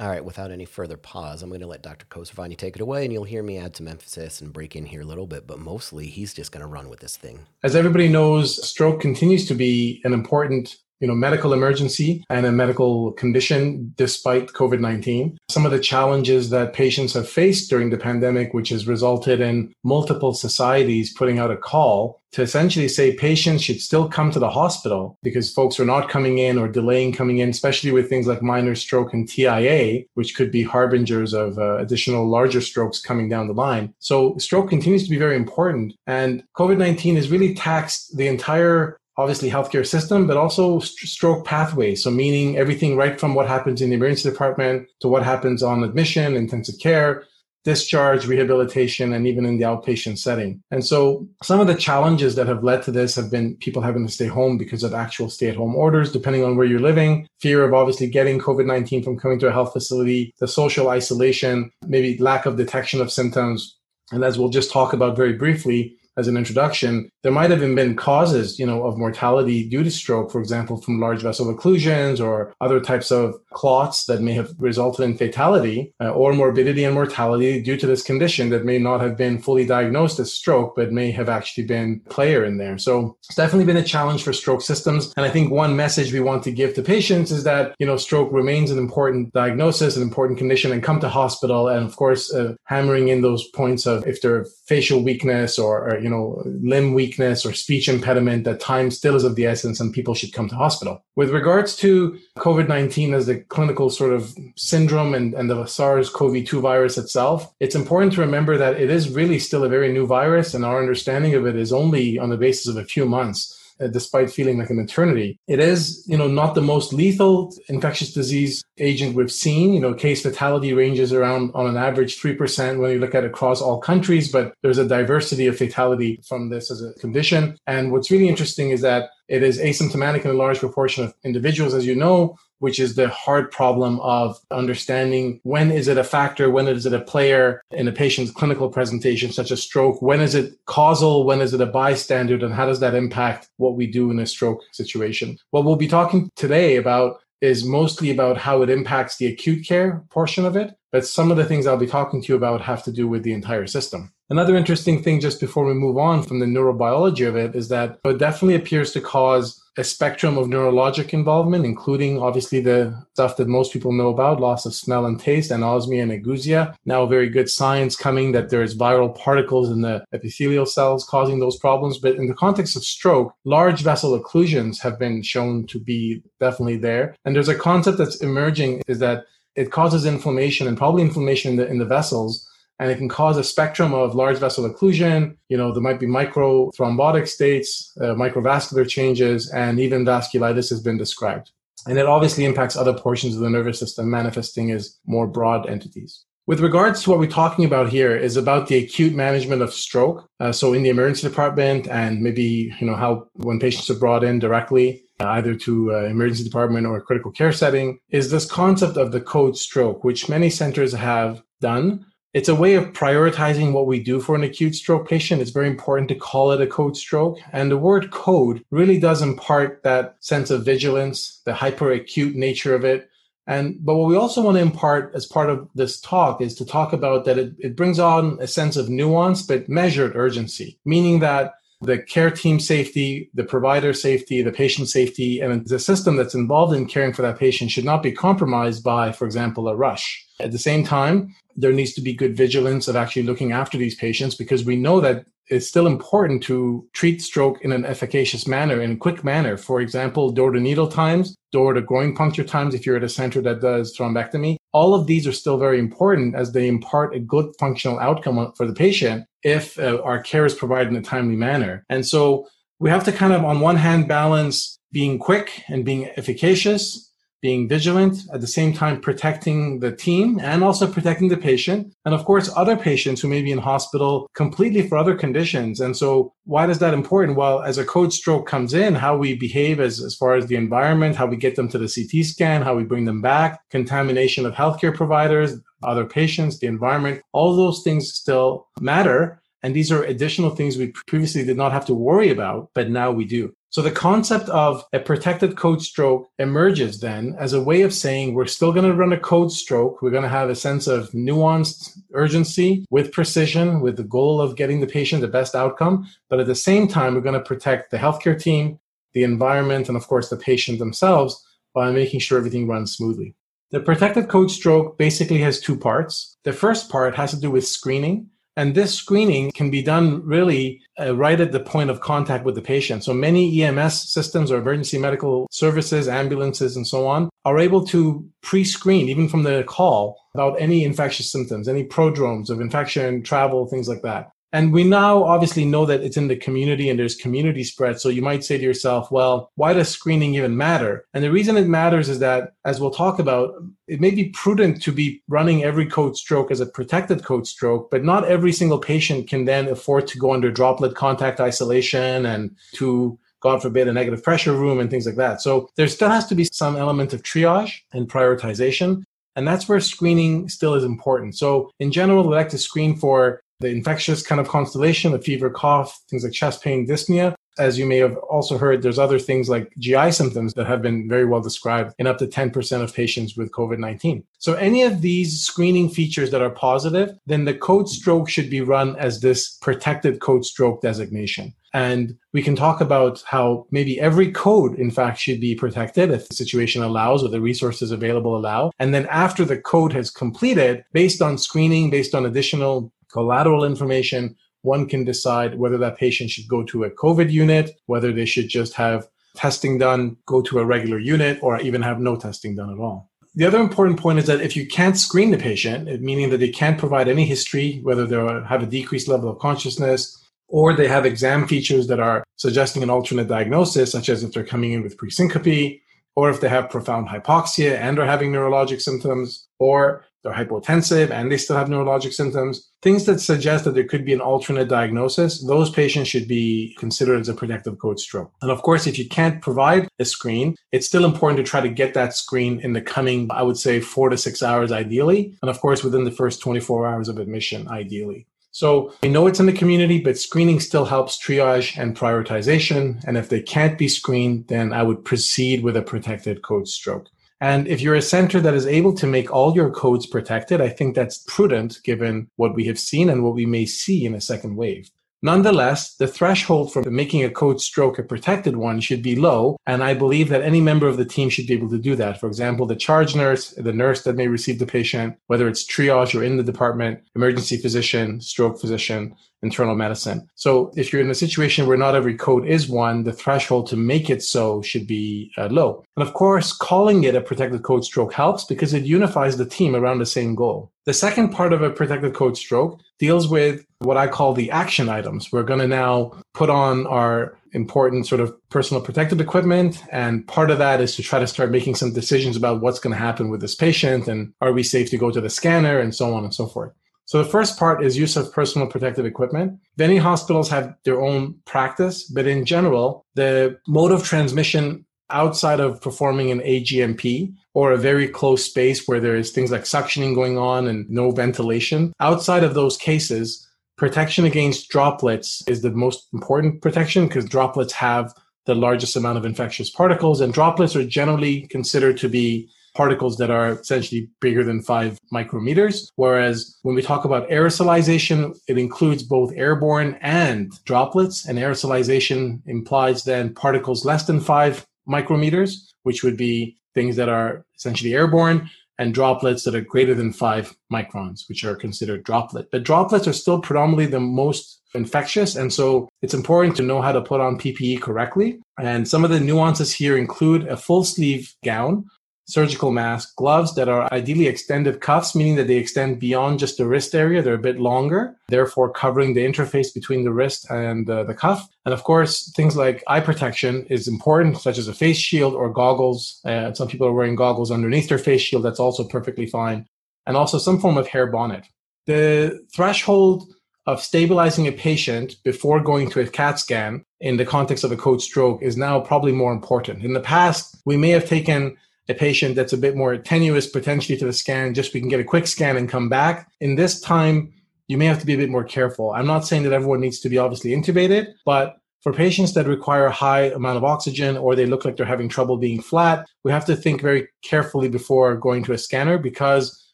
All 0.00 0.08
right, 0.08 0.24
without 0.24 0.52
any 0.52 0.64
further 0.64 0.96
pause, 0.96 1.42
I'm 1.42 1.48
going 1.48 1.60
to 1.60 1.66
let 1.66 1.82
Dr. 1.82 2.06
Khosravani 2.06 2.56
take 2.56 2.76
it 2.76 2.82
away, 2.82 3.02
and 3.02 3.12
you'll 3.12 3.24
hear 3.24 3.42
me 3.42 3.58
add 3.58 3.74
some 3.74 3.88
emphasis 3.88 4.40
and 4.40 4.52
break 4.52 4.76
in 4.76 4.86
here 4.86 5.00
a 5.00 5.04
little 5.04 5.26
bit, 5.26 5.44
but 5.44 5.58
mostly 5.58 6.06
he's 6.06 6.32
just 6.32 6.52
going 6.52 6.60
to 6.60 6.68
run 6.68 6.88
with 6.88 7.00
this 7.00 7.16
thing. 7.16 7.46
As 7.64 7.74
everybody 7.74 8.06
knows, 8.06 8.64
stroke 8.64 9.00
continues 9.00 9.48
to 9.48 9.54
be 9.54 10.00
an 10.04 10.12
important 10.12 10.76
you 11.00 11.08
know, 11.08 11.14
medical 11.14 11.52
emergency 11.52 12.24
and 12.30 12.46
a 12.46 12.52
medical 12.52 13.12
condition 13.12 13.92
despite 13.96 14.48
COVID-19. 14.48 15.36
Some 15.48 15.64
of 15.64 15.72
the 15.72 15.78
challenges 15.78 16.50
that 16.50 16.72
patients 16.72 17.14
have 17.14 17.28
faced 17.28 17.70
during 17.70 17.90
the 17.90 17.98
pandemic, 17.98 18.52
which 18.54 18.70
has 18.70 18.88
resulted 18.88 19.40
in 19.40 19.72
multiple 19.84 20.34
societies 20.34 21.12
putting 21.12 21.38
out 21.38 21.50
a 21.50 21.56
call 21.56 22.20
to 22.32 22.42
essentially 22.42 22.88
say 22.88 23.14
patients 23.14 23.62
should 23.62 23.80
still 23.80 24.08
come 24.08 24.30
to 24.30 24.38
the 24.38 24.50
hospital 24.50 25.16
because 25.22 25.52
folks 25.52 25.80
are 25.80 25.84
not 25.84 26.10
coming 26.10 26.38
in 26.38 26.58
or 26.58 26.68
delaying 26.68 27.12
coming 27.12 27.38
in, 27.38 27.48
especially 27.48 27.90
with 27.90 28.08
things 28.08 28.26
like 28.26 28.42
minor 28.42 28.74
stroke 28.74 29.14
and 29.14 29.28
TIA, 29.28 30.04
which 30.14 30.34
could 30.34 30.50
be 30.50 30.62
harbingers 30.62 31.32
of 31.32 31.58
uh, 31.58 31.78
additional 31.78 32.28
larger 32.28 32.60
strokes 32.60 33.00
coming 33.00 33.28
down 33.28 33.46
the 33.46 33.54
line. 33.54 33.94
So 33.98 34.36
stroke 34.36 34.68
continues 34.68 35.04
to 35.04 35.10
be 35.10 35.16
very 35.16 35.36
important. 35.36 35.94
And 36.06 36.44
COVID-19 36.54 37.16
has 37.16 37.30
really 37.30 37.54
taxed 37.54 38.16
the 38.16 38.26
entire 38.26 38.98
obviously 39.18 39.50
healthcare 39.50 39.86
system, 39.86 40.26
but 40.26 40.36
also 40.36 40.78
st- 40.78 41.10
stroke 41.10 41.44
pathways. 41.44 42.02
So 42.02 42.10
meaning 42.10 42.56
everything 42.56 42.96
right 42.96 43.18
from 43.20 43.34
what 43.34 43.48
happens 43.48 43.82
in 43.82 43.90
the 43.90 43.96
emergency 43.96 44.30
department 44.30 44.88
to 45.00 45.08
what 45.08 45.24
happens 45.24 45.62
on 45.62 45.82
admission, 45.82 46.36
intensive 46.36 46.78
care, 46.80 47.24
discharge, 47.64 48.26
rehabilitation, 48.26 49.12
and 49.12 49.26
even 49.26 49.44
in 49.44 49.58
the 49.58 49.64
outpatient 49.64 50.18
setting. 50.18 50.62
And 50.70 50.86
so 50.86 51.28
some 51.42 51.60
of 51.60 51.66
the 51.66 51.74
challenges 51.74 52.36
that 52.36 52.46
have 52.46 52.62
led 52.62 52.82
to 52.84 52.92
this 52.92 53.16
have 53.16 53.30
been 53.30 53.56
people 53.56 53.82
having 53.82 54.06
to 54.06 54.12
stay 54.12 54.26
home 54.26 54.56
because 54.56 54.84
of 54.84 54.94
actual 54.94 55.28
stay 55.28 55.48
at 55.48 55.56
home 55.56 55.74
orders, 55.74 56.12
depending 56.12 56.44
on 56.44 56.56
where 56.56 56.66
you're 56.66 56.78
living, 56.78 57.26
fear 57.40 57.64
of 57.64 57.74
obviously 57.74 58.08
getting 58.08 58.38
COVID-19 58.38 59.04
from 59.04 59.18
coming 59.18 59.40
to 59.40 59.48
a 59.48 59.52
health 59.52 59.72
facility, 59.72 60.32
the 60.38 60.48
social 60.48 60.88
isolation, 60.88 61.70
maybe 61.86 62.16
lack 62.18 62.46
of 62.46 62.56
detection 62.56 63.00
of 63.00 63.12
symptoms. 63.12 63.76
And 64.12 64.24
as 64.24 64.38
we'll 64.38 64.48
just 64.48 64.72
talk 64.72 64.92
about 64.92 65.16
very 65.16 65.34
briefly, 65.34 65.97
as 66.18 66.28
an 66.28 66.36
introduction, 66.36 67.08
there 67.22 67.32
might 67.32 67.50
have 67.50 67.60
been 67.60 67.96
causes, 67.96 68.58
you 68.58 68.66
know, 68.66 68.84
of 68.84 68.98
mortality 68.98 69.68
due 69.68 69.84
to 69.84 69.90
stroke, 69.90 70.32
for 70.32 70.40
example, 70.40 70.80
from 70.82 71.00
large 71.00 71.22
vessel 71.22 71.54
occlusions 71.54 72.20
or 72.20 72.52
other 72.60 72.80
types 72.80 73.10
of 73.10 73.34
clots 73.52 74.04
that 74.06 74.20
may 74.20 74.32
have 74.32 74.50
resulted 74.58 75.04
in 75.04 75.16
fatality 75.16 75.92
uh, 76.00 76.10
or 76.10 76.32
morbidity 76.32 76.84
and 76.84 76.94
mortality 76.94 77.62
due 77.62 77.76
to 77.76 77.86
this 77.86 78.02
condition 78.02 78.50
that 78.50 78.64
may 78.64 78.78
not 78.78 79.00
have 79.00 79.16
been 79.16 79.38
fully 79.38 79.64
diagnosed 79.64 80.18
as 80.18 80.32
stroke, 80.32 80.74
but 80.74 80.92
may 80.92 81.10
have 81.10 81.28
actually 81.28 81.64
been 81.64 82.00
player 82.08 82.44
in 82.44 82.58
there. 82.58 82.78
So 82.78 83.16
it's 83.24 83.36
definitely 83.36 83.66
been 83.66 83.76
a 83.76 83.84
challenge 83.84 84.24
for 84.24 84.32
stroke 84.32 84.62
systems. 84.62 85.12
And 85.16 85.24
I 85.24 85.30
think 85.30 85.52
one 85.52 85.76
message 85.76 86.12
we 86.12 86.20
want 86.20 86.42
to 86.44 86.50
give 86.50 86.74
to 86.74 86.82
patients 86.82 87.30
is 87.30 87.44
that, 87.44 87.74
you 87.78 87.86
know, 87.86 87.96
stroke 87.96 88.32
remains 88.32 88.70
an 88.70 88.78
important 88.78 89.32
diagnosis, 89.32 89.96
an 89.96 90.02
important 90.02 90.38
condition 90.38 90.72
and 90.72 90.82
come 90.82 90.98
to 91.00 91.08
hospital. 91.08 91.68
And 91.68 91.86
of 91.86 91.94
course, 91.94 92.34
uh, 92.34 92.54
hammering 92.64 93.08
in 93.08 93.22
those 93.22 93.46
points 93.48 93.86
of 93.86 94.06
if 94.06 94.20
they're 94.20 94.46
facial 94.66 95.02
weakness 95.04 95.58
or, 95.58 95.88
or 95.88 95.98
you 96.00 96.07
know, 96.08 96.42
limb 96.44 96.94
weakness 96.94 97.44
or 97.44 97.52
speech 97.52 97.88
impediment, 97.88 98.44
that 98.44 98.60
time 98.60 98.90
still 98.90 99.16
is 99.16 99.24
of 99.24 99.36
the 99.36 99.46
essence 99.46 99.80
and 99.80 99.92
people 99.92 100.14
should 100.14 100.32
come 100.32 100.48
to 100.48 100.54
hospital. 100.54 101.04
With 101.16 101.30
regards 101.30 101.76
to 101.76 102.18
COVID-19 102.38 103.14
as 103.14 103.26
the 103.26 103.40
clinical 103.40 103.90
sort 103.90 104.12
of 104.12 104.36
syndrome 104.56 105.14
and, 105.14 105.34
and 105.34 105.50
the 105.50 105.66
SARS-CoV-2 105.66 106.60
virus 106.60 106.98
itself, 106.98 107.52
it's 107.60 107.74
important 107.74 108.12
to 108.14 108.20
remember 108.20 108.56
that 108.56 108.80
it 108.80 108.90
is 108.90 109.10
really 109.10 109.38
still 109.38 109.64
a 109.64 109.68
very 109.68 109.92
new 109.92 110.06
virus 110.06 110.54
and 110.54 110.64
our 110.64 110.78
understanding 110.78 111.34
of 111.34 111.46
it 111.46 111.56
is 111.56 111.72
only 111.72 112.18
on 112.18 112.30
the 112.30 112.36
basis 112.36 112.68
of 112.68 112.76
a 112.76 112.84
few 112.84 113.04
months 113.04 113.57
uh, 113.80 113.88
despite 113.88 114.30
feeling 114.30 114.58
like 114.58 114.70
an 114.70 114.78
eternity. 114.78 115.38
It 115.46 115.60
is, 115.60 116.04
you 116.06 116.16
know, 116.16 116.28
not 116.28 116.54
the 116.54 116.62
most 116.62 116.92
lethal 116.92 117.52
infectious 117.68 118.12
disease 118.12 118.62
agent 118.78 119.14
we've 119.14 119.32
seen. 119.32 119.74
You 119.74 119.80
know, 119.80 119.94
case 119.94 120.22
fatality 120.22 120.72
ranges 120.72 121.12
around 121.12 121.52
on 121.54 121.66
an 121.66 121.76
average 121.76 122.20
3% 122.20 122.80
when 122.80 122.90
you 122.90 122.98
look 122.98 123.14
at 123.14 123.24
across 123.24 123.60
all 123.60 123.78
countries, 123.78 124.30
but 124.30 124.54
there's 124.62 124.78
a 124.78 124.88
diversity 124.88 125.46
of 125.46 125.56
fatality 125.56 126.20
from 126.26 126.50
this 126.50 126.70
as 126.70 126.82
a 126.82 126.92
condition. 126.94 127.56
And 127.66 127.92
what's 127.92 128.10
really 128.10 128.28
interesting 128.28 128.70
is 128.70 128.80
that 128.82 129.10
it 129.28 129.42
is 129.42 129.58
asymptomatic 129.58 130.24
in 130.24 130.30
a 130.30 130.34
large 130.34 130.58
proportion 130.58 131.04
of 131.04 131.14
individuals, 131.22 131.74
as 131.74 131.86
you 131.86 131.94
know, 131.94 132.36
which 132.58 132.78
is 132.78 132.94
the 132.94 133.08
hard 133.08 133.50
problem 133.50 134.00
of 134.00 134.38
understanding 134.50 135.40
when 135.42 135.70
is 135.70 135.88
it 135.88 135.98
a 135.98 136.04
factor, 136.04 136.50
when 136.50 136.68
is 136.68 136.86
it 136.86 136.92
a 136.92 137.00
player 137.00 137.62
in 137.70 137.88
a 137.88 137.92
patient's 137.92 138.30
clinical 138.30 138.68
presentation, 138.68 139.32
such 139.32 139.50
as 139.50 139.62
stroke, 139.62 140.00
when 140.02 140.20
is 140.20 140.34
it 140.34 140.54
causal, 140.66 141.24
when 141.24 141.40
is 141.40 141.54
it 141.54 141.60
a 141.60 141.66
bystander, 141.66 142.34
and 142.44 142.54
how 142.54 142.66
does 142.66 142.80
that 142.80 142.94
impact 142.94 143.48
what 143.56 143.76
we 143.76 143.86
do 143.86 144.10
in 144.10 144.18
a 144.18 144.26
stroke 144.26 144.62
situation? 144.72 145.38
What 145.50 145.64
we'll 145.64 145.76
be 145.76 145.88
talking 145.88 146.30
today 146.36 146.76
about 146.76 147.20
is 147.40 147.64
mostly 147.64 148.10
about 148.10 148.36
how 148.36 148.62
it 148.62 148.70
impacts 148.70 149.16
the 149.16 149.26
acute 149.26 149.66
care 149.66 150.02
portion 150.10 150.44
of 150.44 150.56
it. 150.56 150.74
But 150.90 151.06
some 151.06 151.30
of 151.30 151.36
the 151.36 151.44
things 151.44 151.66
I'll 151.66 151.76
be 151.76 151.86
talking 151.86 152.22
to 152.22 152.32
you 152.32 152.36
about 152.36 152.62
have 152.62 152.82
to 152.84 152.92
do 152.92 153.06
with 153.06 153.22
the 153.22 153.32
entire 153.32 153.66
system. 153.66 154.12
Another 154.30 154.56
interesting 154.56 155.02
thing, 155.02 155.20
just 155.20 155.40
before 155.40 155.64
we 155.64 155.74
move 155.74 155.98
on 155.98 156.22
from 156.22 156.38
the 156.38 156.46
neurobiology 156.46 157.26
of 157.28 157.36
it, 157.36 157.54
is 157.54 157.68
that 157.68 157.98
it 158.04 158.18
definitely 158.18 158.56
appears 158.56 158.92
to 158.92 159.00
cause 159.00 159.62
a 159.78 159.84
spectrum 159.84 160.36
of 160.36 160.48
neurologic 160.48 161.14
involvement, 161.14 161.64
including 161.64 162.20
obviously 162.20 162.60
the 162.60 162.92
stuff 163.12 163.36
that 163.36 163.46
most 163.46 163.72
people 163.72 163.92
know 163.92 164.08
about, 164.08 164.40
loss 164.40 164.66
of 164.66 164.74
smell 164.74 165.06
and 165.06 165.20
taste, 165.20 165.52
anosmia 165.52 166.02
and 166.02 166.10
ageusia. 166.10 166.74
Now, 166.84 167.06
very 167.06 167.28
good 167.28 167.48
science 167.48 167.94
coming 167.94 168.32
that 168.32 168.50
there's 168.50 168.76
viral 168.76 169.16
particles 169.16 169.70
in 169.70 169.82
the 169.82 170.04
epithelial 170.12 170.66
cells 170.66 171.04
causing 171.04 171.38
those 171.38 171.56
problems. 171.56 171.98
But 171.98 172.16
in 172.16 172.26
the 172.26 172.34
context 172.34 172.74
of 172.74 172.82
stroke, 172.82 173.32
large 173.44 173.82
vessel 173.82 174.20
occlusions 174.20 174.82
have 174.82 174.98
been 174.98 175.22
shown 175.22 175.64
to 175.68 175.78
be 175.78 176.22
definitely 176.40 176.78
there. 176.78 177.14
And 177.24 177.36
there's 177.36 177.48
a 177.48 177.54
concept 177.54 177.98
that's 177.98 178.20
emerging 178.20 178.82
is 178.88 178.98
that 178.98 179.26
it 179.54 179.70
causes 179.70 180.06
inflammation 180.06 180.66
and 180.66 180.76
probably 180.76 181.02
inflammation 181.02 181.52
in 181.52 181.56
the, 181.56 181.66
in 181.68 181.78
the 181.78 181.84
vessels 181.84 182.47
and 182.78 182.90
it 182.90 182.98
can 182.98 183.08
cause 183.08 183.36
a 183.36 183.44
spectrum 183.44 183.92
of 183.92 184.14
large 184.14 184.38
vessel 184.38 184.68
occlusion. 184.68 185.36
You 185.48 185.56
know, 185.56 185.72
there 185.72 185.82
might 185.82 186.00
be 186.00 186.06
micro 186.06 186.70
thrombotic 186.70 187.26
states, 187.26 187.92
uh, 188.00 188.14
microvascular 188.14 188.88
changes, 188.88 189.50
and 189.50 189.80
even 189.80 190.04
vasculitis 190.04 190.70
has 190.70 190.80
been 190.80 190.96
described. 190.96 191.50
And 191.86 191.98
it 191.98 192.06
obviously 192.06 192.44
impacts 192.44 192.76
other 192.76 192.92
portions 192.92 193.34
of 193.34 193.40
the 193.40 193.50
nervous 193.50 193.78
system, 193.78 194.10
manifesting 194.10 194.70
as 194.70 194.98
more 195.06 195.26
broad 195.26 195.68
entities. 195.68 196.24
With 196.46 196.60
regards 196.60 197.02
to 197.02 197.10
what 197.10 197.18
we're 197.18 197.26
talking 197.26 197.66
about 197.66 197.90
here 197.90 198.16
is 198.16 198.38
about 198.38 198.68
the 198.68 198.78
acute 198.78 199.14
management 199.14 199.60
of 199.60 199.72
stroke. 199.72 200.26
Uh, 200.40 200.50
so 200.50 200.72
in 200.72 200.82
the 200.82 200.88
emergency 200.88 201.28
department 201.28 201.86
and 201.88 202.22
maybe, 202.22 202.74
you 202.80 202.86
know, 202.86 202.94
how 202.94 203.28
when 203.34 203.60
patients 203.60 203.90
are 203.90 203.98
brought 203.98 204.24
in 204.24 204.38
directly, 204.38 205.02
uh, 205.20 205.26
either 205.26 205.54
to 205.54 205.92
uh, 205.92 206.04
emergency 206.04 206.44
department 206.44 206.86
or 206.86 206.96
a 206.96 207.02
critical 207.02 207.30
care 207.30 207.52
setting, 207.52 207.98
is 208.08 208.30
this 208.30 208.46
concept 208.46 208.96
of 208.96 209.12
the 209.12 209.20
code 209.20 209.58
stroke, 209.58 210.04
which 210.04 210.30
many 210.30 210.48
centers 210.48 210.94
have 210.94 211.42
done 211.60 212.06
It's 212.34 212.48
a 212.48 212.54
way 212.54 212.74
of 212.74 212.92
prioritizing 212.92 213.72
what 213.72 213.86
we 213.86 214.02
do 214.02 214.20
for 214.20 214.34
an 214.34 214.44
acute 214.44 214.74
stroke 214.74 215.08
patient. 215.08 215.40
It's 215.40 215.50
very 215.50 215.66
important 215.66 216.08
to 216.10 216.14
call 216.14 216.52
it 216.52 216.60
a 216.60 216.66
code 216.66 216.96
stroke. 216.96 217.38
And 217.52 217.70
the 217.70 217.78
word 217.78 218.10
code 218.10 218.62
really 218.70 219.00
does 219.00 219.22
impart 219.22 219.82
that 219.82 220.16
sense 220.20 220.50
of 220.50 220.64
vigilance, 220.64 221.40
the 221.46 221.52
hyperacute 221.52 222.34
nature 222.34 222.74
of 222.74 222.84
it. 222.84 223.08
And 223.46 223.78
but 223.82 223.96
what 223.96 224.08
we 224.08 224.16
also 224.16 224.42
want 224.42 224.56
to 224.56 224.62
impart 224.62 225.12
as 225.14 225.24
part 225.24 225.48
of 225.48 225.70
this 225.74 225.98
talk 226.02 226.42
is 226.42 226.54
to 226.56 226.66
talk 226.66 226.92
about 226.92 227.24
that 227.24 227.38
it, 227.38 227.54
it 227.58 227.76
brings 227.76 227.98
on 227.98 228.36
a 228.42 228.46
sense 228.46 228.76
of 228.76 228.90
nuance 228.90 229.40
but 229.40 229.70
measured 229.70 230.14
urgency, 230.14 230.78
meaning 230.84 231.20
that 231.20 231.54
the 231.80 231.98
care 231.98 232.30
team 232.30 232.58
safety, 232.58 233.30
the 233.34 233.44
provider 233.44 233.92
safety, 233.92 234.42
the 234.42 234.52
patient 234.52 234.88
safety, 234.88 235.40
and 235.40 235.66
the 235.66 235.78
system 235.78 236.16
that's 236.16 236.34
involved 236.34 236.74
in 236.74 236.86
caring 236.86 237.12
for 237.12 237.22
that 237.22 237.38
patient 237.38 237.70
should 237.70 237.84
not 237.84 238.02
be 238.02 238.12
compromised 238.12 238.82
by, 238.82 239.12
for 239.12 239.24
example, 239.26 239.68
a 239.68 239.76
rush. 239.76 240.26
At 240.40 240.52
the 240.52 240.58
same 240.58 240.84
time, 240.84 241.34
there 241.56 241.72
needs 241.72 241.94
to 241.94 242.00
be 242.00 242.14
good 242.14 242.36
vigilance 242.36 242.88
of 242.88 242.96
actually 242.96 243.24
looking 243.24 243.52
after 243.52 243.78
these 243.78 243.94
patients 243.94 244.34
because 244.34 244.64
we 244.64 244.76
know 244.76 245.00
that 245.00 245.26
it's 245.50 245.66
still 245.66 245.86
important 245.86 246.42
to 246.42 246.86
treat 246.92 247.22
stroke 247.22 247.62
in 247.62 247.72
an 247.72 247.84
efficacious 247.84 248.46
manner, 248.46 248.82
in 248.82 248.92
a 248.92 248.96
quick 248.96 249.24
manner. 249.24 249.56
For 249.56 249.80
example, 249.80 250.30
door 250.30 250.50
to 250.50 250.60
needle 250.60 250.88
times, 250.88 251.34
door 251.52 251.72
to 251.72 251.80
groin 251.80 252.14
puncture 252.14 252.44
times, 252.44 252.74
if 252.74 252.84
you're 252.84 252.96
at 252.96 253.04
a 253.04 253.08
center 253.08 253.40
that 253.42 253.60
does 253.60 253.96
thrombectomy. 253.96 254.56
All 254.72 254.94
of 254.94 255.06
these 255.06 255.26
are 255.26 255.32
still 255.32 255.56
very 255.56 255.78
important 255.78 256.34
as 256.34 256.52
they 256.52 256.68
impart 256.68 257.14
a 257.14 257.20
good 257.20 257.54
functional 257.58 257.98
outcome 257.98 258.52
for 258.56 258.66
the 258.66 258.74
patient 258.74 259.24
if 259.42 259.78
uh, 259.78 260.00
our 260.02 260.22
care 260.22 260.44
is 260.44 260.54
provided 260.54 260.88
in 260.88 260.96
a 260.96 261.02
timely 261.02 261.36
manner. 261.36 261.84
And 261.88 262.06
so 262.06 262.46
we 262.78 262.90
have 262.90 263.04
to 263.04 263.12
kind 263.12 263.32
of, 263.32 263.44
on 263.44 263.60
one 263.60 263.76
hand, 263.76 264.08
balance 264.08 264.78
being 264.92 265.18
quick 265.18 265.62
and 265.68 265.84
being 265.84 266.10
efficacious 266.16 267.07
being 267.40 267.68
vigilant, 267.68 268.18
at 268.32 268.40
the 268.40 268.46
same 268.46 268.72
time 268.72 269.00
protecting 269.00 269.80
the 269.80 269.92
team 269.92 270.40
and 270.42 270.64
also 270.64 270.90
protecting 270.90 271.28
the 271.28 271.36
patient. 271.36 271.94
And 272.04 272.14
of 272.14 272.24
course, 272.24 272.50
other 272.56 272.76
patients 272.76 273.20
who 273.20 273.28
may 273.28 273.42
be 273.42 273.52
in 273.52 273.58
hospital 273.58 274.28
completely 274.34 274.86
for 274.88 274.98
other 274.98 275.14
conditions. 275.14 275.80
And 275.80 275.96
so 275.96 276.32
why 276.44 276.68
is 276.68 276.78
that 276.80 276.94
important? 276.94 277.36
Well, 277.36 277.62
as 277.62 277.78
a 277.78 277.84
code 277.84 278.12
stroke 278.12 278.46
comes 278.46 278.74
in, 278.74 278.94
how 278.94 279.16
we 279.16 279.34
behave 279.34 279.80
as, 279.80 280.00
as 280.00 280.14
far 280.14 280.34
as 280.34 280.46
the 280.46 280.56
environment, 280.56 281.16
how 281.16 281.26
we 281.26 281.36
get 281.36 281.56
them 281.56 281.68
to 281.68 281.78
the 281.78 281.88
CT 281.88 282.24
scan, 282.24 282.62
how 282.62 282.74
we 282.74 282.84
bring 282.84 283.04
them 283.04 283.20
back, 283.20 283.60
contamination 283.70 284.46
of 284.46 284.54
healthcare 284.54 284.94
providers, 284.94 285.60
other 285.82 286.04
patients, 286.04 286.58
the 286.58 286.66
environment, 286.66 287.22
all 287.32 287.54
those 287.54 287.82
things 287.82 288.12
still 288.12 288.68
matter. 288.80 289.40
And 289.62 289.74
these 289.74 289.90
are 289.90 290.04
additional 290.04 290.50
things 290.50 290.76
we 290.76 290.92
previously 291.06 291.44
did 291.44 291.56
not 291.56 291.72
have 291.72 291.86
to 291.86 291.94
worry 291.94 292.30
about, 292.30 292.70
but 292.74 292.90
now 292.90 293.10
we 293.10 293.24
do. 293.24 293.52
So 293.70 293.82
the 293.82 293.90
concept 293.90 294.48
of 294.48 294.84
a 294.94 294.98
protected 294.98 295.56
code 295.56 295.82
stroke 295.82 296.30
emerges 296.38 297.00
then 297.00 297.36
as 297.38 297.52
a 297.52 297.62
way 297.62 297.82
of 297.82 297.92
saying 297.92 298.32
we're 298.32 298.46
still 298.46 298.72
going 298.72 298.86
to 298.86 298.94
run 298.94 299.12
a 299.12 299.20
code 299.20 299.52
stroke. 299.52 300.00
We're 300.00 300.10
going 300.10 300.22
to 300.22 300.28
have 300.28 300.48
a 300.48 300.54
sense 300.54 300.86
of 300.86 301.10
nuanced 301.10 301.98
urgency 302.14 302.86
with 302.90 303.12
precision, 303.12 303.80
with 303.80 303.96
the 303.98 304.04
goal 304.04 304.40
of 304.40 304.56
getting 304.56 304.80
the 304.80 304.86
patient 304.86 305.20
the 305.20 305.28
best 305.28 305.54
outcome. 305.54 306.08
But 306.30 306.40
at 306.40 306.46
the 306.46 306.54
same 306.54 306.88
time, 306.88 307.14
we're 307.14 307.20
going 307.20 307.34
to 307.34 307.40
protect 307.40 307.90
the 307.90 307.98
healthcare 307.98 308.40
team, 308.40 308.78
the 309.12 309.24
environment, 309.24 309.88
and 309.88 309.98
of 309.98 310.06
course 310.06 310.30
the 310.30 310.36
patient 310.36 310.78
themselves 310.78 311.44
by 311.74 311.90
making 311.90 312.20
sure 312.20 312.38
everything 312.38 312.66
runs 312.66 312.96
smoothly. 312.96 313.34
The 313.70 313.80
protected 313.80 314.28
code 314.28 314.50
stroke 314.50 314.96
basically 314.96 315.40
has 315.40 315.60
two 315.60 315.76
parts. 315.76 316.38
The 316.44 316.54
first 316.54 316.88
part 316.88 317.16
has 317.16 317.32
to 317.32 317.40
do 317.40 317.50
with 317.50 317.66
screening. 317.66 318.30
And 318.58 318.74
this 318.74 318.92
screening 318.92 319.52
can 319.52 319.70
be 319.70 319.82
done 319.82 320.20
really 320.26 320.82
uh, 320.98 321.14
right 321.14 321.40
at 321.40 321.52
the 321.52 321.60
point 321.60 321.90
of 321.90 322.00
contact 322.00 322.44
with 322.44 322.56
the 322.56 322.60
patient. 322.60 323.04
So 323.04 323.14
many 323.14 323.62
EMS 323.62 324.10
systems 324.12 324.50
or 324.50 324.58
emergency 324.58 324.98
medical 324.98 325.46
services, 325.52 326.08
ambulances, 326.08 326.74
and 326.74 326.84
so 326.84 327.06
on 327.06 327.30
are 327.44 327.60
able 327.60 327.86
to 327.86 328.28
pre 328.42 328.64
screen, 328.64 329.08
even 329.08 329.28
from 329.28 329.44
the 329.44 329.62
call, 329.68 330.18
about 330.34 330.60
any 330.60 330.82
infectious 330.82 331.30
symptoms, 331.30 331.68
any 331.68 331.84
prodromes 331.84 332.50
of 332.50 332.60
infection, 332.60 333.22
travel, 333.22 333.68
things 333.68 333.88
like 333.88 334.02
that. 334.02 334.32
And 334.52 334.72
we 334.72 334.84
now 334.84 335.24
obviously 335.24 335.64
know 335.64 335.84
that 335.86 336.00
it's 336.00 336.16
in 336.16 336.28
the 336.28 336.36
community 336.36 336.88
and 336.88 336.98
there's 336.98 337.14
community 337.14 337.64
spread. 337.64 338.00
So 338.00 338.08
you 338.08 338.22
might 338.22 338.44
say 338.44 338.56
to 338.56 338.64
yourself, 338.64 339.10
well, 339.10 339.50
why 339.56 339.74
does 339.74 339.88
screening 339.88 340.34
even 340.34 340.56
matter? 340.56 341.04
And 341.12 341.22
the 341.22 341.30
reason 341.30 341.56
it 341.56 341.68
matters 341.68 342.08
is 342.08 342.18
that, 342.20 342.52
as 342.64 342.80
we'll 342.80 342.90
talk 342.90 343.18
about, 343.18 343.54
it 343.86 344.00
may 344.00 344.10
be 344.10 344.30
prudent 344.30 344.80
to 344.82 344.92
be 344.92 345.22
running 345.28 345.64
every 345.64 345.86
code 345.86 346.16
stroke 346.16 346.50
as 346.50 346.60
a 346.60 346.66
protected 346.66 347.24
code 347.24 347.46
stroke, 347.46 347.90
but 347.90 348.04
not 348.04 348.24
every 348.24 348.52
single 348.52 348.78
patient 348.78 349.28
can 349.28 349.44
then 349.44 349.68
afford 349.68 350.06
to 350.08 350.18
go 350.18 350.32
under 350.32 350.50
droplet 350.50 350.94
contact 350.94 351.40
isolation 351.40 352.24
and 352.24 352.56
to 352.74 353.18
God 353.40 353.62
forbid, 353.62 353.86
a 353.86 353.92
negative 353.92 354.22
pressure 354.22 354.52
room 354.52 354.80
and 354.80 354.90
things 354.90 355.06
like 355.06 355.16
that. 355.16 355.40
So 355.40 355.68
there 355.76 355.88
still 355.88 356.08
has 356.08 356.26
to 356.26 356.34
be 356.34 356.44
some 356.44 356.76
element 356.76 357.12
of 357.12 357.22
triage 357.22 357.72
and 357.92 358.08
prioritization. 358.08 359.04
And 359.36 359.46
that's 359.46 359.68
where 359.68 359.78
screening 359.78 360.48
still 360.48 360.74
is 360.74 360.82
important. 360.82 361.36
So 361.36 361.70
in 361.78 361.92
general, 361.92 362.28
we 362.28 362.34
like 362.34 362.48
to 362.48 362.58
screen 362.58 362.96
for 362.96 363.40
the 363.60 363.68
infectious 363.68 364.22
kind 364.22 364.40
of 364.40 364.48
constellation, 364.48 365.12
the 365.12 365.18
fever, 365.18 365.50
cough, 365.50 366.00
things 366.08 366.22
like 366.22 366.32
chest 366.32 366.62
pain, 366.62 366.86
dyspnea. 366.86 367.34
As 367.58 367.76
you 367.76 367.86
may 367.86 367.96
have 367.96 368.16
also 368.18 368.56
heard, 368.56 368.82
there's 368.82 369.00
other 369.00 369.18
things 369.18 369.48
like 369.48 369.72
GI 369.80 370.12
symptoms 370.12 370.54
that 370.54 370.68
have 370.68 370.80
been 370.80 371.08
very 371.08 371.24
well 371.24 371.40
described 371.40 371.92
in 371.98 372.06
up 372.06 372.18
to 372.18 372.26
10% 372.28 372.82
of 372.82 372.94
patients 372.94 373.36
with 373.36 373.50
COVID 373.50 373.78
19. 373.78 374.22
So, 374.38 374.54
any 374.54 374.82
of 374.82 375.00
these 375.00 375.40
screening 375.40 375.88
features 375.88 376.30
that 376.30 376.40
are 376.40 376.50
positive, 376.50 377.18
then 377.26 377.46
the 377.46 377.54
code 377.54 377.88
stroke 377.88 378.28
should 378.28 378.48
be 378.48 378.60
run 378.60 378.94
as 378.94 379.20
this 379.20 379.58
protected 379.60 380.20
code 380.20 380.44
stroke 380.44 380.82
designation. 380.82 381.52
And 381.74 382.16
we 382.32 382.42
can 382.42 382.56
talk 382.56 382.80
about 382.80 383.22
how 383.26 383.66
maybe 383.70 384.00
every 384.00 384.30
code, 384.30 384.78
in 384.78 384.90
fact, 384.90 385.18
should 385.18 385.40
be 385.40 385.54
protected 385.54 386.10
if 386.10 386.28
the 386.28 386.34
situation 386.34 386.82
allows 386.82 387.22
or 387.22 387.28
the 387.28 387.40
resources 387.40 387.90
available 387.90 388.36
allow. 388.36 388.70
And 388.78 388.94
then 388.94 389.06
after 389.06 389.44
the 389.44 389.58
code 389.58 389.92
has 389.92 390.10
completed, 390.10 390.84
based 390.92 391.20
on 391.20 391.36
screening, 391.36 391.90
based 391.90 392.14
on 392.14 392.24
additional 392.24 392.92
collateral 393.12 393.64
information, 393.64 394.36
one 394.62 394.88
can 394.88 395.04
decide 395.04 395.58
whether 395.58 395.78
that 395.78 395.98
patient 395.98 396.30
should 396.30 396.48
go 396.48 396.62
to 396.64 396.84
a 396.84 396.90
COVID 396.90 397.30
unit, 397.30 397.78
whether 397.86 398.12
they 398.12 398.26
should 398.26 398.48
just 398.48 398.74
have 398.74 399.08
testing 399.36 399.78
done, 399.78 400.16
go 400.26 400.42
to 400.42 400.58
a 400.58 400.64
regular 400.64 400.98
unit, 400.98 401.38
or 401.42 401.60
even 401.60 401.82
have 401.82 402.00
no 402.00 402.16
testing 402.16 402.56
done 402.56 402.72
at 402.72 402.78
all. 402.78 403.08
The 403.34 403.46
other 403.46 403.60
important 403.60 404.00
point 404.00 404.18
is 404.18 404.26
that 404.26 404.40
if 404.40 404.56
you 404.56 404.66
can't 404.66 404.96
screen 404.96 405.30
the 405.30 405.38
patient, 405.38 406.00
meaning 406.00 406.30
that 406.30 406.38
they 406.38 406.48
can't 406.48 406.78
provide 406.78 407.06
any 407.06 407.24
history, 407.24 407.78
whether 407.84 408.04
they 408.04 408.16
have 408.48 408.62
a 408.62 408.66
decreased 408.66 409.06
level 409.06 409.28
of 409.28 409.38
consciousness, 409.38 410.16
or 410.48 410.74
they 410.74 410.88
have 410.88 411.06
exam 411.06 411.46
features 411.46 411.86
that 411.86 412.00
are 412.00 412.24
suggesting 412.36 412.82
an 412.82 412.90
alternate 412.90 413.28
diagnosis, 413.28 413.92
such 413.92 414.08
as 414.08 414.24
if 414.24 414.32
they're 414.32 414.44
coming 414.44 414.72
in 414.72 414.82
with 414.82 414.96
presyncope, 414.96 415.80
or 416.16 416.30
if 416.30 416.40
they 416.40 416.48
have 416.48 416.70
profound 416.70 417.06
hypoxia 417.06 417.76
and 417.78 417.98
are 417.98 418.06
having 418.06 418.32
neurologic 418.32 418.80
symptoms, 418.80 419.46
or 419.60 420.04
they're 420.22 420.32
hypotensive 420.32 421.10
and 421.10 421.30
they 421.30 421.36
still 421.36 421.56
have 421.56 421.68
neurologic 421.68 422.12
symptoms, 422.12 422.70
things 422.82 423.04
that 423.06 423.20
suggest 423.20 423.64
that 423.64 423.74
there 423.74 423.86
could 423.86 424.04
be 424.04 424.12
an 424.12 424.20
alternate 424.20 424.68
diagnosis, 424.68 425.44
those 425.46 425.70
patients 425.70 426.08
should 426.08 426.28
be 426.28 426.74
considered 426.78 427.20
as 427.20 427.28
a 427.28 427.34
protective 427.34 427.78
code 427.78 428.00
stroke. 428.00 428.32
And 428.42 428.50
of 428.50 428.62
course, 428.62 428.86
if 428.86 428.98
you 428.98 429.08
can't 429.08 429.40
provide 429.42 429.88
a 429.98 430.04
screen, 430.04 430.56
it's 430.72 430.86
still 430.86 431.04
important 431.04 431.38
to 431.38 431.48
try 431.48 431.60
to 431.60 431.68
get 431.68 431.94
that 431.94 432.14
screen 432.14 432.60
in 432.60 432.72
the 432.72 432.82
coming, 432.82 433.28
I 433.30 433.42
would 433.42 433.56
say, 433.56 433.80
four 433.80 434.08
to 434.08 434.16
six 434.16 434.42
hours 434.42 434.72
ideally. 434.72 435.36
And 435.42 435.50
of 435.50 435.60
course, 435.60 435.84
within 435.84 436.04
the 436.04 436.10
first 436.10 436.40
24 436.40 436.86
hours 436.86 437.08
of 437.08 437.18
admission, 437.18 437.68
ideally. 437.68 438.26
So 438.50 438.92
we 439.02 439.08
know 439.08 439.26
it's 439.26 439.40
in 439.40 439.46
the 439.46 439.52
community, 439.52 440.00
but 440.00 440.18
screening 440.18 440.58
still 440.58 440.84
helps 440.84 441.22
triage 441.22 441.78
and 441.78 441.96
prioritization. 441.96 443.04
And 443.06 443.16
if 443.16 443.28
they 443.28 443.40
can't 443.40 443.78
be 443.78 443.86
screened, 443.86 444.48
then 444.48 444.72
I 444.72 444.82
would 444.82 445.04
proceed 445.04 445.62
with 445.62 445.76
a 445.76 445.82
protected 445.82 446.42
code 446.42 446.66
stroke. 446.66 447.06
And 447.40 447.68
if 447.68 447.80
you're 447.80 447.94
a 447.94 448.02
center 448.02 448.40
that 448.40 448.54
is 448.54 448.66
able 448.66 448.92
to 448.94 449.06
make 449.06 449.32
all 449.32 449.54
your 449.54 449.70
codes 449.70 450.06
protected, 450.06 450.60
I 450.60 450.68
think 450.68 450.94
that's 450.94 451.18
prudent 451.28 451.78
given 451.84 452.28
what 452.36 452.54
we 452.54 452.64
have 452.64 452.78
seen 452.78 453.08
and 453.08 453.22
what 453.22 453.34
we 453.34 453.46
may 453.46 453.64
see 453.64 454.04
in 454.04 454.14
a 454.14 454.20
second 454.20 454.56
wave. 454.56 454.90
Nonetheless, 455.20 455.96
the 455.96 456.06
threshold 456.06 456.72
for 456.72 456.88
making 456.88 457.24
a 457.24 457.30
code 457.30 457.60
stroke 457.60 457.98
a 457.98 458.04
protected 458.04 458.56
one 458.56 458.78
should 458.78 459.02
be 459.02 459.16
low, 459.16 459.56
and 459.66 459.82
I 459.82 459.92
believe 459.92 460.28
that 460.28 460.42
any 460.42 460.60
member 460.60 460.86
of 460.86 460.96
the 460.96 461.04
team 461.04 461.28
should 461.28 461.48
be 461.48 461.54
able 461.54 461.70
to 461.70 461.78
do 461.78 461.96
that. 461.96 462.20
For 462.20 462.28
example, 462.28 462.66
the 462.66 462.76
charge 462.76 463.16
nurse, 463.16 463.50
the 463.50 463.72
nurse 463.72 464.02
that 464.02 464.14
may 464.14 464.28
receive 464.28 464.60
the 464.60 464.66
patient, 464.66 465.16
whether 465.26 465.48
it's 465.48 465.66
triage 465.66 466.18
or 466.18 466.22
in 466.22 466.36
the 466.36 466.44
department, 466.44 467.00
emergency 467.16 467.56
physician, 467.56 468.20
stroke 468.20 468.60
physician, 468.60 469.16
internal 469.42 469.74
medicine. 469.74 470.28
So 470.34 470.72
if 470.76 470.92
you're 470.92 471.02
in 471.02 471.10
a 471.10 471.14
situation 471.14 471.66
where 471.66 471.76
not 471.76 471.94
every 471.94 472.16
code 472.16 472.46
is 472.46 472.68
one, 472.68 473.04
the 473.04 473.12
threshold 473.12 473.68
to 473.68 473.76
make 473.76 474.10
it 474.10 474.22
so 474.22 474.62
should 474.62 474.86
be 474.86 475.30
uh, 475.36 475.48
low. 475.50 475.84
And 475.96 476.06
of 476.06 476.14
course, 476.14 476.52
calling 476.52 477.04
it 477.04 477.14
a 477.14 477.20
protected 477.20 477.62
code 477.62 477.84
stroke 477.84 478.12
helps 478.12 478.44
because 478.44 478.74
it 478.74 478.84
unifies 478.84 479.36
the 479.36 479.46
team 479.46 479.76
around 479.76 479.98
the 479.98 480.06
same 480.06 480.34
goal. 480.34 480.72
The 480.86 480.94
second 480.94 481.30
part 481.30 481.52
of 481.52 481.62
a 481.62 481.70
protected 481.70 482.14
code 482.14 482.36
stroke 482.36 482.80
deals 482.98 483.28
with 483.28 483.64
what 483.80 483.96
I 483.96 484.08
call 484.08 484.32
the 484.32 484.50
action 484.50 484.88
items. 484.88 485.30
We're 485.30 485.42
going 485.42 485.60
to 485.60 485.68
now 485.68 486.12
put 486.34 486.50
on 486.50 486.86
our 486.86 487.36
important 487.52 488.06
sort 488.06 488.20
of 488.20 488.34
personal 488.50 488.82
protective 488.82 489.20
equipment. 489.20 489.82
And 489.90 490.26
part 490.26 490.50
of 490.50 490.58
that 490.58 490.80
is 490.80 490.96
to 490.96 491.02
try 491.02 491.18
to 491.18 491.26
start 491.26 491.50
making 491.50 491.76
some 491.76 491.92
decisions 491.92 492.36
about 492.36 492.60
what's 492.60 492.78
going 492.78 492.94
to 492.94 492.98
happen 492.98 493.30
with 493.30 493.40
this 493.40 493.54
patient 493.54 494.08
and 494.08 494.32
are 494.40 494.52
we 494.52 494.62
safe 494.62 494.90
to 494.90 494.98
go 494.98 495.10
to 495.10 495.20
the 495.20 495.30
scanner 495.30 495.78
and 495.78 495.94
so 495.94 496.14
on 496.14 496.24
and 496.24 496.34
so 496.34 496.46
forth. 496.46 496.72
So 497.08 497.22
the 497.22 497.30
first 497.30 497.58
part 497.58 497.82
is 497.82 497.96
use 497.96 498.18
of 498.18 498.30
personal 498.34 498.66
protective 498.66 499.06
equipment. 499.06 499.58
Many 499.78 499.96
hospitals 499.96 500.50
have 500.50 500.74
their 500.84 501.00
own 501.00 501.36
practice, 501.46 502.04
but 502.04 502.26
in 502.26 502.44
general, 502.44 503.06
the 503.14 503.58
mode 503.66 503.92
of 503.92 504.04
transmission 504.04 504.84
outside 505.08 505.58
of 505.58 505.80
performing 505.80 506.30
an 506.30 506.40
AGMP 506.40 507.32
or 507.54 507.72
a 507.72 507.78
very 507.78 508.08
close 508.08 508.44
space 508.44 508.86
where 508.86 509.00
there 509.00 509.16
is 509.16 509.30
things 509.30 509.50
like 509.50 509.62
suctioning 509.62 510.14
going 510.14 510.36
on 510.36 510.68
and 510.68 510.86
no 510.90 511.10
ventilation, 511.10 511.94
outside 511.98 512.44
of 512.44 512.52
those 512.52 512.76
cases, 512.76 513.48
protection 513.78 514.26
against 514.26 514.68
droplets 514.68 515.42
is 515.48 515.62
the 515.62 515.70
most 515.70 516.08
important 516.12 516.60
protection 516.60 517.06
because 517.06 517.24
droplets 517.24 517.72
have 517.72 518.12
the 518.44 518.54
largest 518.54 518.96
amount 518.96 519.16
of 519.16 519.24
infectious 519.24 519.70
particles 519.70 520.20
and 520.20 520.34
droplets 520.34 520.76
are 520.76 520.84
generally 520.84 521.46
considered 521.46 521.96
to 521.96 522.10
be 522.10 522.50
particles 522.74 523.16
that 523.16 523.30
are 523.30 523.52
essentially 523.52 524.08
bigger 524.20 524.44
than 524.44 524.62
five 524.62 524.98
micrometers. 525.12 525.88
Whereas 525.96 526.56
when 526.62 526.74
we 526.74 526.82
talk 526.82 527.04
about 527.04 527.28
aerosolization, 527.28 528.36
it 528.48 528.58
includes 528.58 529.02
both 529.02 529.32
airborne 529.34 529.98
and 530.00 530.52
droplets. 530.64 531.26
And 531.26 531.38
aerosolization 531.38 532.40
implies 532.46 533.04
then 533.04 533.34
particles 533.34 533.84
less 533.84 534.06
than 534.06 534.20
five 534.20 534.66
micrometers, 534.88 535.52
which 535.82 536.02
would 536.02 536.16
be 536.16 536.56
things 536.74 536.96
that 536.96 537.08
are 537.08 537.44
essentially 537.56 537.94
airborne 537.94 538.48
and 538.78 538.94
droplets 538.94 539.42
that 539.42 539.54
are 539.54 539.60
greater 539.60 539.94
than 539.94 540.12
five 540.12 540.56
microns, 540.72 541.28
which 541.28 541.44
are 541.44 541.56
considered 541.56 542.04
droplet. 542.04 542.48
But 542.52 542.62
droplets 542.62 543.08
are 543.08 543.12
still 543.12 543.40
predominantly 543.40 543.86
the 543.86 544.00
most 544.00 544.60
infectious. 544.74 545.34
And 545.34 545.52
so 545.52 545.88
it's 546.02 546.14
important 546.14 546.56
to 546.56 546.62
know 546.62 546.80
how 546.80 546.92
to 546.92 547.00
put 547.00 547.20
on 547.20 547.38
PPE 547.38 547.80
correctly. 547.80 548.40
And 548.60 548.86
some 548.86 549.04
of 549.04 549.10
the 549.10 549.20
nuances 549.20 549.72
here 549.72 549.96
include 549.96 550.46
a 550.46 550.56
full 550.56 550.84
sleeve 550.84 551.34
gown, 551.44 551.86
surgical 552.28 552.70
mask, 552.70 553.16
gloves 553.16 553.54
that 553.54 553.68
are 553.68 553.92
ideally 553.92 554.26
extended 554.26 554.80
cuffs, 554.80 555.14
meaning 555.14 555.36
that 555.36 555.46
they 555.46 555.56
extend 555.56 555.98
beyond 555.98 556.38
just 556.38 556.58
the 556.58 556.66
wrist 556.66 556.94
area. 556.94 557.22
They're 557.22 557.34
a 557.34 557.38
bit 557.38 557.58
longer, 557.58 558.14
therefore 558.28 558.70
covering 558.70 559.14
the 559.14 559.24
interface 559.24 559.72
between 559.72 560.04
the 560.04 560.12
wrist 560.12 560.48
and 560.50 560.88
uh, 560.88 561.04
the 561.04 561.14
cuff. 561.14 561.48
And 561.64 561.72
of 561.72 561.84
course, 561.84 562.30
things 562.36 562.54
like 562.54 562.84
eye 562.86 563.00
protection 563.00 563.64
is 563.66 563.88
important, 563.88 564.38
such 564.38 564.58
as 564.58 564.68
a 564.68 564.74
face 564.74 564.98
shield 564.98 565.34
or 565.34 565.50
goggles. 565.50 566.20
Uh, 566.24 566.52
some 566.52 566.68
people 566.68 566.86
are 566.86 566.92
wearing 566.92 567.16
goggles 567.16 567.50
underneath 567.50 567.88
their 567.88 567.98
face 567.98 568.20
shield. 568.20 568.44
That's 568.44 568.60
also 568.60 568.84
perfectly 568.84 569.26
fine. 569.26 569.66
And 570.06 570.16
also 570.16 570.38
some 570.38 570.60
form 570.60 570.76
of 570.76 570.86
hair 570.86 571.06
bonnet. 571.06 571.46
The 571.86 572.46
threshold 572.54 573.24
of 573.66 573.82
stabilizing 573.82 574.46
a 574.46 574.52
patient 574.52 575.16
before 575.24 575.60
going 575.60 575.90
to 575.90 576.00
a 576.00 576.06
CAT 576.06 576.38
scan 576.38 576.84
in 577.00 577.18
the 577.18 577.26
context 577.26 577.64
of 577.64 577.72
a 577.72 577.76
code 577.76 578.00
stroke 578.00 578.42
is 578.42 578.56
now 578.56 578.80
probably 578.80 579.12
more 579.12 579.32
important. 579.32 579.84
In 579.84 579.92
the 579.92 580.00
past, 580.00 580.56
we 580.64 580.76
may 580.76 580.88
have 580.90 581.06
taken 581.06 581.56
a 581.88 581.94
patient 581.94 582.36
that's 582.36 582.52
a 582.52 582.58
bit 582.58 582.76
more 582.76 582.96
tenuous 582.96 583.46
potentially 583.46 583.96
to 583.98 584.04
the 584.04 584.12
scan, 584.12 584.54
just 584.54 584.74
we 584.74 584.80
can 584.80 584.88
get 584.88 585.00
a 585.00 585.04
quick 585.04 585.26
scan 585.26 585.56
and 585.56 585.68
come 585.68 585.88
back. 585.88 586.30
In 586.40 586.56
this 586.56 586.80
time, 586.80 587.32
you 587.66 587.78
may 587.78 587.86
have 587.86 588.00
to 588.00 588.06
be 588.06 588.14
a 588.14 588.18
bit 588.18 588.30
more 588.30 588.44
careful. 588.44 588.92
I'm 588.92 589.06
not 589.06 589.26
saying 589.26 589.42
that 589.44 589.52
everyone 589.52 589.80
needs 589.80 590.00
to 590.00 590.08
be 590.08 590.18
obviously 590.18 590.50
intubated, 590.50 591.14
but 591.24 591.56
for 591.82 591.92
patients 591.92 592.34
that 592.34 592.46
require 592.46 592.86
a 592.86 592.92
high 592.92 593.30
amount 593.30 593.56
of 593.56 593.64
oxygen 593.64 594.16
or 594.16 594.34
they 594.34 594.46
look 594.46 594.64
like 594.64 594.76
they're 594.76 594.86
having 594.86 595.08
trouble 595.08 595.36
being 595.36 595.62
flat, 595.62 596.06
we 596.24 596.32
have 596.32 596.44
to 596.46 596.56
think 596.56 596.82
very 596.82 597.08
carefully 597.22 597.68
before 597.68 598.16
going 598.16 598.42
to 598.44 598.52
a 598.52 598.58
scanner 598.58 598.98
because 598.98 599.72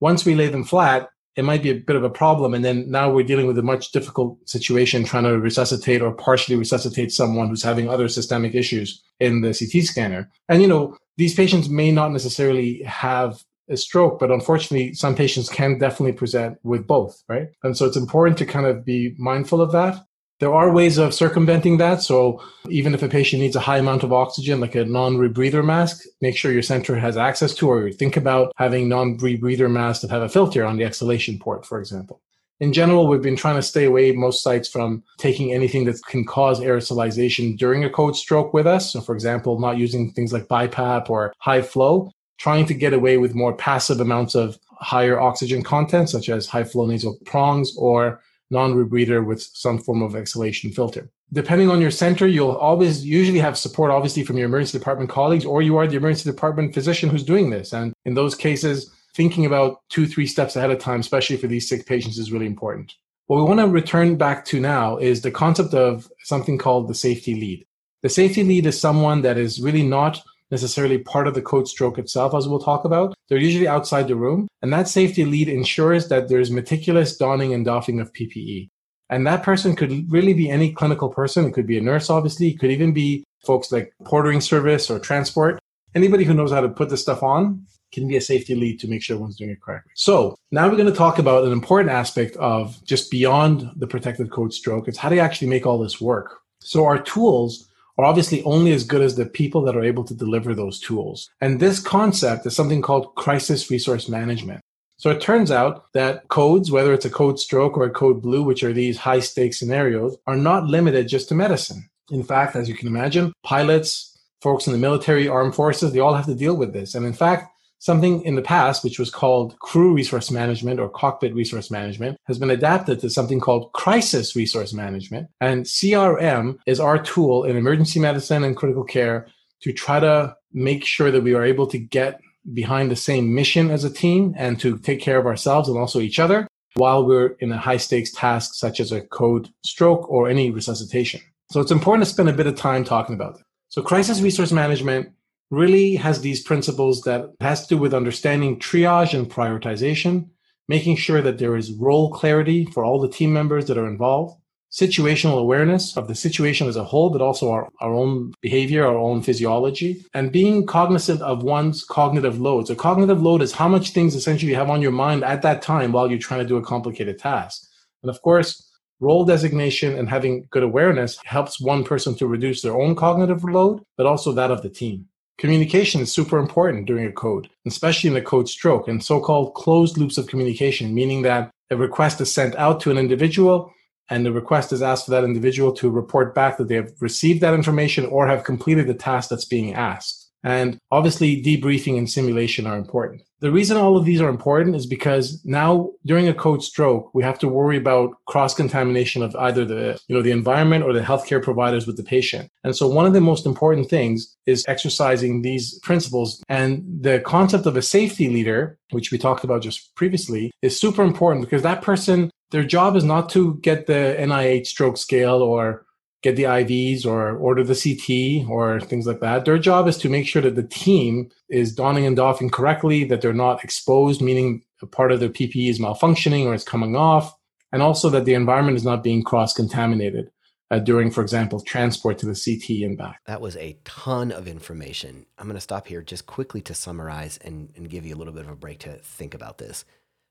once 0.00 0.24
we 0.24 0.34
lay 0.34 0.48
them 0.48 0.64
flat, 0.64 1.08
it 1.36 1.44
might 1.44 1.62
be 1.62 1.70
a 1.70 1.74
bit 1.74 1.96
of 1.96 2.04
a 2.04 2.10
problem. 2.10 2.54
And 2.54 2.64
then 2.64 2.90
now 2.90 3.10
we're 3.10 3.24
dealing 3.24 3.46
with 3.46 3.58
a 3.58 3.62
much 3.62 3.92
difficult 3.92 4.36
situation 4.48 5.04
trying 5.04 5.24
to 5.24 5.38
resuscitate 5.38 6.02
or 6.02 6.12
partially 6.12 6.56
resuscitate 6.56 7.12
someone 7.12 7.48
who's 7.48 7.62
having 7.62 7.88
other 7.88 8.08
systemic 8.08 8.54
issues 8.54 9.02
in 9.20 9.40
the 9.40 9.48
CT 9.48 9.84
scanner. 9.84 10.30
And, 10.48 10.60
you 10.60 10.68
know, 10.68 10.96
these 11.16 11.34
patients 11.34 11.68
may 11.68 11.90
not 11.90 12.12
necessarily 12.12 12.82
have 12.82 13.42
a 13.70 13.76
stroke, 13.76 14.18
but 14.18 14.30
unfortunately, 14.30 14.92
some 14.92 15.14
patients 15.14 15.48
can 15.48 15.78
definitely 15.78 16.12
present 16.12 16.58
with 16.62 16.86
both, 16.86 17.22
right? 17.28 17.48
And 17.62 17.76
so 17.76 17.86
it's 17.86 17.96
important 17.96 18.36
to 18.38 18.46
kind 18.46 18.66
of 18.66 18.84
be 18.84 19.14
mindful 19.18 19.60
of 19.60 19.72
that. 19.72 20.04
There 20.42 20.52
are 20.52 20.72
ways 20.72 20.98
of 20.98 21.14
circumventing 21.14 21.76
that. 21.76 22.02
So 22.02 22.42
even 22.68 22.94
if 22.94 23.02
a 23.04 23.08
patient 23.08 23.42
needs 23.42 23.54
a 23.54 23.60
high 23.60 23.78
amount 23.78 24.02
of 24.02 24.12
oxygen, 24.12 24.58
like 24.58 24.74
a 24.74 24.84
non-rebreather 24.84 25.64
mask, 25.64 26.02
make 26.20 26.36
sure 26.36 26.50
your 26.50 26.62
center 26.62 26.96
has 26.96 27.16
access 27.16 27.54
to, 27.54 27.70
or 27.70 27.92
think 27.92 28.16
about 28.16 28.52
having 28.56 28.88
non-rebreather 28.88 29.70
masks 29.70 30.02
that 30.02 30.10
have 30.10 30.22
a 30.22 30.28
filter 30.28 30.64
on 30.64 30.78
the 30.78 30.84
exhalation 30.84 31.38
port, 31.38 31.64
for 31.64 31.78
example. 31.78 32.20
In 32.58 32.72
general, 32.72 33.06
we've 33.06 33.22
been 33.22 33.36
trying 33.36 33.54
to 33.54 33.62
stay 33.62 33.84
away 33.84 34.10
most 34.10 34.42
sites 34.42 34.68
from 34.68 35.04
taking 35.16 35.52
anything 35.52 35.84
that 35.84 36.04
can 36.06 36.24
cause 36.24 36.58
aerosolization 36.58 37.56
during 37.56 37.84
a 37.84 37.90
code 37.90 38.16
stroke 38.16 38.52
with 38.52 38.66
us. 38.66 38.92
So, 38.92 39.00
for 39.00 39.14
example, 39.14 39.60
not 39.60 39.78
using 39.78 40.10
things 40.10 40.32
like 40.32 40.48
BiPAP 40.48 41.08
or 41.08 41.32
high 41.38 41.62
flow, 41.62 42.10
trying 42.38 42.66
to 42.66 42.74
get 42.74 42.92
away 42.92 43.16
with 43.16 43.36
more 43.36 43.54
passive 43.54 44.00
amounts 44.00 44.34
of 44.34 44.58
higher 44.80 45.20
oxygen 45.20 45.62
content, 45.62 46.10
such 46.10 46.28
as 46.28 46.48
high 46.48 46.64
flow 46.64 46.86
nasal 46.86 47.16
prongs 47.26 47.76
or 47.76 48.20
non-rebreather 48.52 49.24
with 49.26 49.42
some 49.42 49.78
form 49.78 50.02
of 50.02 50.14
exhalation 50.14 50.70
filter. 50.70 51.10
Depending 51.32 51.70
on 51.70 51.80
your 51.80 51.90
center, 51.90 52.26
you'll 52.26 52.52
always 52.52 53.04
usually 53.04 53.38
have 53.38 53.56
support, 53.56 53.90
obviously, 53.90 54.22
from 54.22 54.36
your 54.36 54.46
emergency 54.46 54.78
department 54.78 55.10
colleagues, 55.10 55.44
or 55.44 55.62
you 55.62 55.76
are 55.78 55.86
the 55.86 55.96
emergency 55.96 56.30
department 56.30 56.74
physician 56.74 57.08
who's 57.08 57.24
doing 57.24 57.50
this. 57.50 57.72
And 57.72 57.94
in 58.04 58.14
those 58.14 58.34
cases, 58.34 58.92
thinking 59.14 59.46
about 59.46 59.80
two, 59.88 60.06
three 60.06 60.26
steps 60.26 60.56
ahead 60.56 60.70
of 60.70 60.78
time, 60.78 61.00
especially 61.00 61.38
for 61.38 61.46
these 61.46 61.68
sick 61.68 61.86
patients, 61.86 62.18
is 62.18 62.32
really 62.32 62.46
important. 62.46 62.94
What 63.26 63.38
we 63.38 63.44
want 63.44 63.60
to 63.60 63.66
return 63.68 64.16
back 64.16 64.44
to 64.46 64.60
now 64.60 64.98
is 64.98 65.22
the 65.22 65.30
concept 65.30 65.72
of 65.74 66.10
something 66.24 66.58
called 66.58 66.88
the 66.88 66.94
safety 66.94 67.34
lead. 67.34 67.64
The 68.02 68.08
safety 68.08 68.44
lead 68.44 68.66
is 68.66 68.78
someone 68.78 69.22
that 69.22 69.38
is 69.38 69.60
really 69.60 69.84
not 69.84 70.22
necessarily 70.52 70.98
part 70.98 71.26
of 71.26 71.34
the 71.34 71.42
code 71.42 71.66
stroke 71.66 71.98
itself, 71.98 72.34
as 72.34 72.46
we'll 72.46 72.60
talk 72.60 72.84
about. 72.84 73.14
They're 73.28 73.38
usually 73.38 73.66
outside 73.66 74.06
the 74.06 74.14
room. 74.14 74.46
And 74.60 74.72
that 74.72 74.86
safety 74.86 75.24
lead 75.24 75.48
ensures 75.48 76.08
that 76.08 76.28
there's 76.28 76.50
meticulous 76.52 77.16
donning 77.16 77.52
and 77.52 77.64
doffing 77.64 77.98
of 77.98 78.12
PPE. 78.12 78.68
And 79.10 79.26
that 79.26 79.42
person 79.42 79.74
could 79.74 80.10
really 80.12 80.34
be 80.34 80.48
any 80.48 80.72
clinical 80.72 81.08
person. 81.08 81.46
It 81.46 81.54
could 81.54 81.66
be 81.66 81.78
a 81.78 81.82
nurse, 81.82 82.08
obviously. 82.08 82.48
It 82.48 82.60
could 82.60 82.70
even 82.70 82.92
be 82.92 83.24
folks 83.44 83.72
like 83.72 83.92
portering 84.04 84.42
service 84.42 84.90
or 84.90 84.98
transport. 84.98 85.58
Anybody 85.94 86.24
who 86.24 86.34
knows 86.34 86.52
how 86.52 86.60
to 86.60 86.68
put 86.68 86.90
this 86.90 87.02
stuff 87.02 87.22
on 87.22 87.66
can 87.92 88.08
be 88.08 88.16
a 88.16 88.20
safety 88.20 88.54
lead 88.54 88.80
to 88.80 88.88
make 88.88 89.02
sure 89.02 89.14
everyone's 89.14 89.36
doing 89.36 89.50
it 89.50 89.60
correctly. 89.60 89.92
So 89.94 90.36
now 90.50 90.68
we're 90.68 90.76
going 90.76 90.86
to 90.90 90.94
talk 90.94 91.18
about 91.18 91.44
an 91.44 91.52
important 91.52 91.90
aspect 91.90 92.36
of 92.36 92.82
just 92.84 93.10
beyond 93.10 93.70
the 93.76 93.86
protected 93.86 94.30
code 94.30 94.54
stroke. 94.54 94.88
It's 94.88 94.98
how 94.98 95.08
do 95.08 95.14
you 95.14 95.20
actually 95.20 95.48
make 95.48 95.66
all 95.66 95.78
this 95.78 96.00
work? 96.00 96.38
So 96.60 96.86
our 96.86 96.98
tools 96.98 97.68
are 97.98 98.04
obviously 98.04 98.42
only 98.44 98.72
as 98.72 98.84
good 98.84 99.02
as 99.02 99.16
the 99.16 99.26
people 99.26 99.62
that 99.62 99.76
are 99.76 99.84
able 99.84 100.04
to 100.04 100.14
deliver 100.14 100.54
those 100.54 100.80
tools. 100.80 101.30
And 101.40 101.60
this 101.60 101.80
concept 101.80 102.46
is 102.46 102.56
something 102.56 102.82
called 102.82 103.14
crisis 103.14 103.70
resource 103.70 104.08
management. 104.08 104.60
So 104.96 105.10
it 105.10 105.20
turns 105.20 105.50
out 105.50 105.92
that 105.94 106.28
codes, 106.28 106.70
whether 106.70 106.92
it's 106.92 107.04
a 107.04 107.10
code 107.10 107.38
stroke 107.38 107.76
or 107.76 107.84
a 107.84 107.90
code 107.90 108.22
blue, 108.22 108.42
which 108.42 108.62
are 108.62 108.72
these 108.72 108.98
high 108.98 109.20
stakes 109.20 109.58
scenarios, 109.58 110.16
are 110.26 110.36
not 110.36 110.66
limited 110.66 111.08
just 111.08 111.28
to 111.30 111.34
medicine. 111.34 111.88
In 112.10 112.22
fact, 112.22 112.54
as 112.54 112.68
you 112.68 112.74
can 112.74 112.88
imagine, 112.88 113.32
pilots, 113.42 114.16
folks 114.40 114.66
in 114.66 114.72
the 114.72 114.78
military, 114.78 115.28
armed 115.28 115.54
forces, 115.54 115.92
they 115.92 116.00
all 116.00 116.14
have 116.14 116.26
to 116.26 116.34
deal 116.34 116.56
with 116.56 116.72
this. 116.72 116.94
And 116.94 117.04
in 117.04 117.12
fact, 117.12 117.51
Something 117.82 118.22
in 118.22 118.36
the 118.36 118.42
past, 118.42 118.84
which 118.84 119.00
was 119.00 119.10
called 119.10 119.58
crew 119.58 119.92
resource 119.92 120.30
management 120.30 120.78
or 120.78 120.88
cockpit 120.88 121.34
resource 121.34 121.68
management, 121.68 122.16
has 122.28 122.38
been 122.38 122.48
adapted 122.48 123.00
to 123.00 123.10
something 123.10 123.40
called 123.40 123.72
crisis 123.72 124.36
resource 124.36 124.72
management. 124.72 125.26
And 125.40 125.64
CRM 125.64 126.58
is 126.64 126.78
our 126.78 127.02
tool 127.02 127.42
in 127.42 127.56
emergency 127.56 127.98
medicine 127.98 128.44
and 128.44 128.56
critical 128.56 128.84
care 128.84 129.26
to 129.62 129.72
try 129.72 129.98
to 129.98 130.36
make 130.52 130.84
sure 130.84 131.10
that 131.10 131.24
we 131.24 131.34
are 131.34 131.42
able 131.42 131.66
to 131.66 131.78
get 131.78 132.20
behind 132.54 132.88
the 132.88 132.94
same 132.94 133.34
mission 133.34 133.68
as 133.72 133.82
a 133.82 133.90
team 133.90 134.32
and 134.38 134.60
to 134.60 134.78
take 134.78 135.00
care 135.00 135.18
of 135.18 135.26
ourselves 135.26 135.68
and 135.68 135.76
also 135.76 135.98
each 135.98 136.20
other 136.20 136.46
while 136.74 137.04
we're 137.04 137.34
in 137.40 137.50
a 137.50 137.58
high 137.58 137.78
stakes 137.78 138.12
task 138.12 138.54
such 138.54 138.78
as 138.78 138.92
a 138.92 139.00
code 139.00 139.48
stroke 139.64 140.08
or 140.08 140.28
any 140.28 140.52
resuscitation. 140.52 141.20
So 141.50 141.60
it's 141.60 141.72
important 141.72 142.06
to 142.06 142.12
spend 142.12 142.28
a 142.28 142.32
bit 142.32 142.46
of 142.46 142.54
time 142.54 142.84
talking 142.84 143.16
about 143.16 143.40
it. 143.40 143.42
So 143.70 143.82
crisis 143.82 144.20
resource 144.20 144.52
management 144.52 145.12
really 145.52 145.96
has 145.96 146.22
these 146.22 146.42
principles 146.42 147.02
that 147.02 147.30
has 147.40 147.66
to 147.66 147.74
do 147.74 147.78
with 147.78 147.92
understanding 147.92 148.58
triage 148.58 149.12
and 149.12 149.30
prioritization, 149.30 150.26
making 150.66 150.96
sure 150.96 151.20
that 151.20 151.38
there 151.38 151.56
is 151.56 151.74
role 151.74 152.10
clarity 152.10 152.64
for 152.64 152.82
all 152.82 152.98
the 152.98 153.08
team 153.08 153.34
members 153.34 153.66
that 153.66 153.76
are 153.76 153.86
involved, 153.86 154.34
situational 154.72 155.38
awareness 155.38 155.94
of 155.94 156.08
the 156.08 156.14
situation 156.14 156.66
as 156.66 156.76
a 156.76 156.84
whole, 156.84 157.10
but 157.10 157.20
also 157.20 157.50
our, 157.50 157.68
our 157.82 157.92
own 157.92 158.32
behavior, 158.40 158.86
our 158.86 158.96
own 158.96 159.20
physiology, 159.20 160.02
and 160.14 160.32
being 160.32 160.64
cognizant 160.64 161.20
of 161.20 161.42
one's 161.42 161.84
cognitive 161.84 162.40
load. 162.40 162.66
So 162.66 162.74
cognitive 162.74 163.20
load 163.20 163.42
is 163.42 163.52
how 163.52 163.68
much 163.68 163.90
things 163.90 164.14
essentially 164.14 164.50
you 164.50 164.56
have 164.56 164.70
on 164.70 164.80
your 164.80 164.90
mind 164.90 165.22
at 165.22 165.42
that 165.42 165.60
time 165.60 165.92
while 165.92 166.08
you're 166.08 166.18
trying 166.18 166.40
to 166.40 166.48
do 166.48 166.56
a 166.56 166.64
complicated 166.64 167.18
task. 167.18 167.68
And 168.02 168.08
of 168.08 168.22
course, 168.22 168.70
role 169.00 169.26
designation 169.26 169.98
and 169.98 170.08
having 170.08 170.46
good 170.50 170.62
awareness 170.62 171.18
helps 171.24 171.60
one 171.60 171.84
person 171.84 172.14
to 172.16 172.26
reduce 172.26 172.62
their 172.62 172.80
own 172.80 172.96
cognitive 172.96 173.44
load, 173.44 173.82
but 173.98 174.06
also 174.06 174.32
that 174.32 174.50
of 174.50 174.62
the 174.62 174.70
team. 174.70 175.08
Communication 175.42 176.00
is 176.00 176.12
super 176.12 176.38
important 176.38 176.86
during 176.86 177.04
a 177.04 177.10
code, 177.10 177.50
especially 177.66 178.08
in 178.08 178.16
a 178.16 178.22
code 178.22 178.48
stroke 178.48 178.86
and 178.86 179.02
so-called 179.02 179.54
closed 179.54 179.98
loops 179.98 180.16
of 180.16 180.28
communication, 180.28 180.94
meaning 180.94 181.22
that 181.22 181.50
a 181.68 181.76
request 181.76 182.20
is 182.20 182.32
sent 182.32 182.54
out 182.54 182.78
to 182.78 182.92
an 182.92 182.96
individual 182.96 183.72
and 184.08 184.24
the 184.24 184.30
request 184.30 184.72
is 184.72 184.82
asked 184.82 185.04
for 185.04 185.10
that 185.10 185.24
individual 185.24 185.72
to 185.72 185.90
report 185.90 186.32
back 186.32 186.58
that 186.58 186.68
they 186.68 186.76
have 186.76 186.92
received 187.00 187.40
that 187.40 187.54
information 187.54 188.06
or 188.06 188.28
have 188.28 188.44
completed 188.44 188.86
the 188.86 188.94
task 188.94 189.30
that's 189.30 189.44
being 189.44 189.74
asked. 189.74 190.21
And 190.44 190.78
obviously, 190.90 191.42
debriefing 191.42 191.98
and 191.98 192.10
simulation 192.10 192.66
are 192.66 192.76
important. 192.76 193.22
The 193.42 193.50
reason 193.50 193.76
all 193.76 193.96
of 193.96 194.04
these 194.04 194.20
are 194.20 194.28
important 194.28 194.76
is 194.76 194.86
because 194.86 195.44
now 195.44 195.90
during 196.06 196.28
a 196.28 196.34
code 196.34 196.62
stroke, 196.62 197.12
we 197.12 197.24
have 197.24 197.40
to 197.40 197.48
worry 197.48 197.76
about 197.76 198.12
cross 198.26 198.54
contamination 198.54 199.20
of 199.20 199.34
either 199.34 199.64
the, 199.64 200.00
you 200.06 200.14
know, 200.14 200.22
the 200.22 200.30
environment 200.30 200.84
or 200.84 200.92
the 200.92 201.00
healthcare 201.00 201.42
providers 201.42 201.84
with 201.84 201.96
the 201.96 202.04
patient. 202.04 202.48
And 202.62 202.76
so 202.76 202.86
one 202.86 203.04
of 203.04 203.14
the 203.14 203.20
most 203.20 203.44
important 203.44 203.90
things 203.90 204.36
is 204.46 204.64
exercising 204.68 205.42
these 205.42 205.78
principles. 205.80 206.40
And 206.48 206.84
the 207.00 207.18
concept 207.18 207.66
of 207.66 207.76
a 207.76 207.82
safety 207.82 208.28
leader, 208.28 208.78
which 208.90 209.10
we 209.10 209.18
talked 209.18 209.42
about 209.42 209.62
just 209.62 209.92
previously, 209.96 210.52
is 210.62 210.78
super 210.78 211.02
important 211.02 211.44
because 211.44 211.62
that 211.62 211.82
person, 211.82 212.30
their 212.52 212.64
job 212.64 212.94
is 212.94 213.02
not 213.02 213.28
to 213.30 213.56
get 213.56 213.86
the 213.88 214.16
NIH 214.20 214.68
stroke 214.68 214.96
scale 214.96 215.42
or 215.42 215.84
get 216.22 216.36
the 216.36 216.44
IVs 216.44 217.04
or 217.04 217.36
order 217.36 217.64
the 217.64 217.74
CT 217.74 218.48
or 218.48 218.80
things 218.80 219.06
like 219.06 219.20
that. 219.20 219.44
Their 219.44 219.58
job 219.58 219.88
is 219.88 219.98
to 219.98 220.08
make 220.08 220.26
sure 220.26 220.42
that 220.42 220.54
the 220.54 220.62
team 220.62 221.30
is 221.48 221.74
donning 221.74 222.06
and 222.06 222.16
doffing 222.16 222.50
correctly, 222.50 223.04
that 223.04 223.20
they're 223.20 223.32
not 223.32 223.64
exposed, 223.64 224.22
meaning 224.22 224.62
a 224.80 224.86
part 224.86 225.12
of 225.12 225.20
their 225.20 225.28
PPE 225.28 225.68
is 225.68 225.80
malfunctioning 225.80 226.46
or 226.46 226.54
it's 226.54 226.64
coming 226.64 226.96
off, 226.96 227.34
and 227.72 227.82
also 227.82 228.08
that 228.10 228.24
the 228.24 228.34
environment 228.34 228.76
is 228.76 228.84
not 228.84 229.02
being 229.02 229.22
cross 229.22 229.52
contaminated. 229.52 230.30
Uh, 230.70 230.78
during, 230.78 231.10
for 231.10 231.20
example, 231.20 231.60
transport 231.60 232.16
to 232.16 232.24
the 232.24 232.32
CT 232.32 232.82
and 232.82 232.96
back. 232.96 233.20
That 233.26 233.42
was 233.42 233.58
a 233.58 233.76
ton 233.84 234.32
of 234.32 234.48
information. 234.48 235.26
I'm 235.36 235.44
going 235.44 235.54
to 235.54 235.60
stop 235.60 235.86
here 235.86 236.00
just 236.00 236.24
quickly 236.24 236.62
to 236.62 236.72
summarize 236.72 237.36
and, 237.44 237.70
and 237.76 237.90
give 237.90 238.06
you 238.06 238.14
a 238.14 238.16
little 238.16 238.32
bit 238.32 238.46
of 238.46 238.48
a 238.48 238.56
break 238.56 238.78
to 238.78 238.92
think 238.94 239.34
about 239.34 239.58
this. 239.58 239.84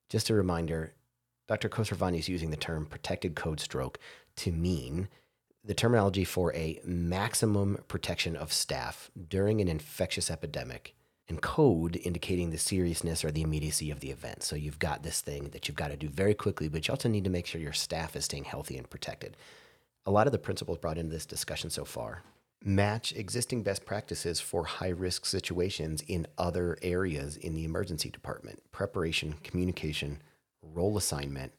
Just 0.09 0.31
a 0.31 0.33
reminder 0.33 0.95
Dr. 1.47 1.69
Khosravani 1.69 2.17
is 2.17 2.27
using 2.27 2.49
the 2.49 2.57
term 2.57 2.87
protected 2.87 3.35
code 3.35 3.59
stroke 3.59 3.99
to 4.37 4.51
mean 4.51 5.09
the 5.63 5.73
terminology 5.73 6.23
for 6.23 6.53
a 6.53 6.79
maximum 6.83 7.77
protection 7.87 8.35
of 8.35 8.51
staff 8.51 9.11
during 9.29 9.61
an 9.61 9.67
infectious 9.67 10.31
epidemic 10.31 10.95
and 11.27 11.41
code 11.41 11.99
indicating 12.03 12.49
the 12.49 12.57
seriousness 12.57 13.23
or 13.23 13.31
the 13.31 13.43
immediacy 13.43 13.91
of 13.91 13.99
the 13.99 14.09
event. 14.09 14.43
So 14.43 14.55
you've 14.55 14.79
got 14.79 15.03
this 15.03 15.21
thing 15.21 15.49
that 15.49 15.67
you've 15.67 15.77
got 15.77 15.89
to 15.89 15.97
do 15.97 16.09
very 16.09 16.33
quickly, 16.33 16.67
but 16.67 16.87
you 16.87 16.91
also 16.91 17.09
need 17.09 17.23
to 17.23 17.29
make 17.29 17.45
sure 17.45 17.61
your 17.61 17.73
staff 17.73 18.15
is 18.15 18.25
staying 18.25 18.45
healthy 18.45 18.77
and 18.77 18.89
protected. 18.89 19.37
A 20.05 20.11
lot 20.11 20.27
of 20.27 20.33
the 20.33 20.39
principles 20.39 20.79
brought 20.79 20.97
into 20.97 21.11
this 21.11 21.25
discussion 21.25 21.69
so 21.69 21.85
far 21.85 22.23
match 22.63 23.11
existing 23.13 23.63
best 23.63 23.85
practices 23.85 24.39
for 24.39 24.63
high 24.65 24.89
risk 24.89 25.25
situations 25.25 26.03
in 26.07 26.27
other 26.37 26.77
areas 26.81 27.35
in 27.37 27.55
the 27.55 27.63
emergency 27.63 28.09
department 28.09 28.61
preparation, 28.71 29.35
communication, 29.43 30.21
role 30.61 30.97
assignment, 30.97 31.51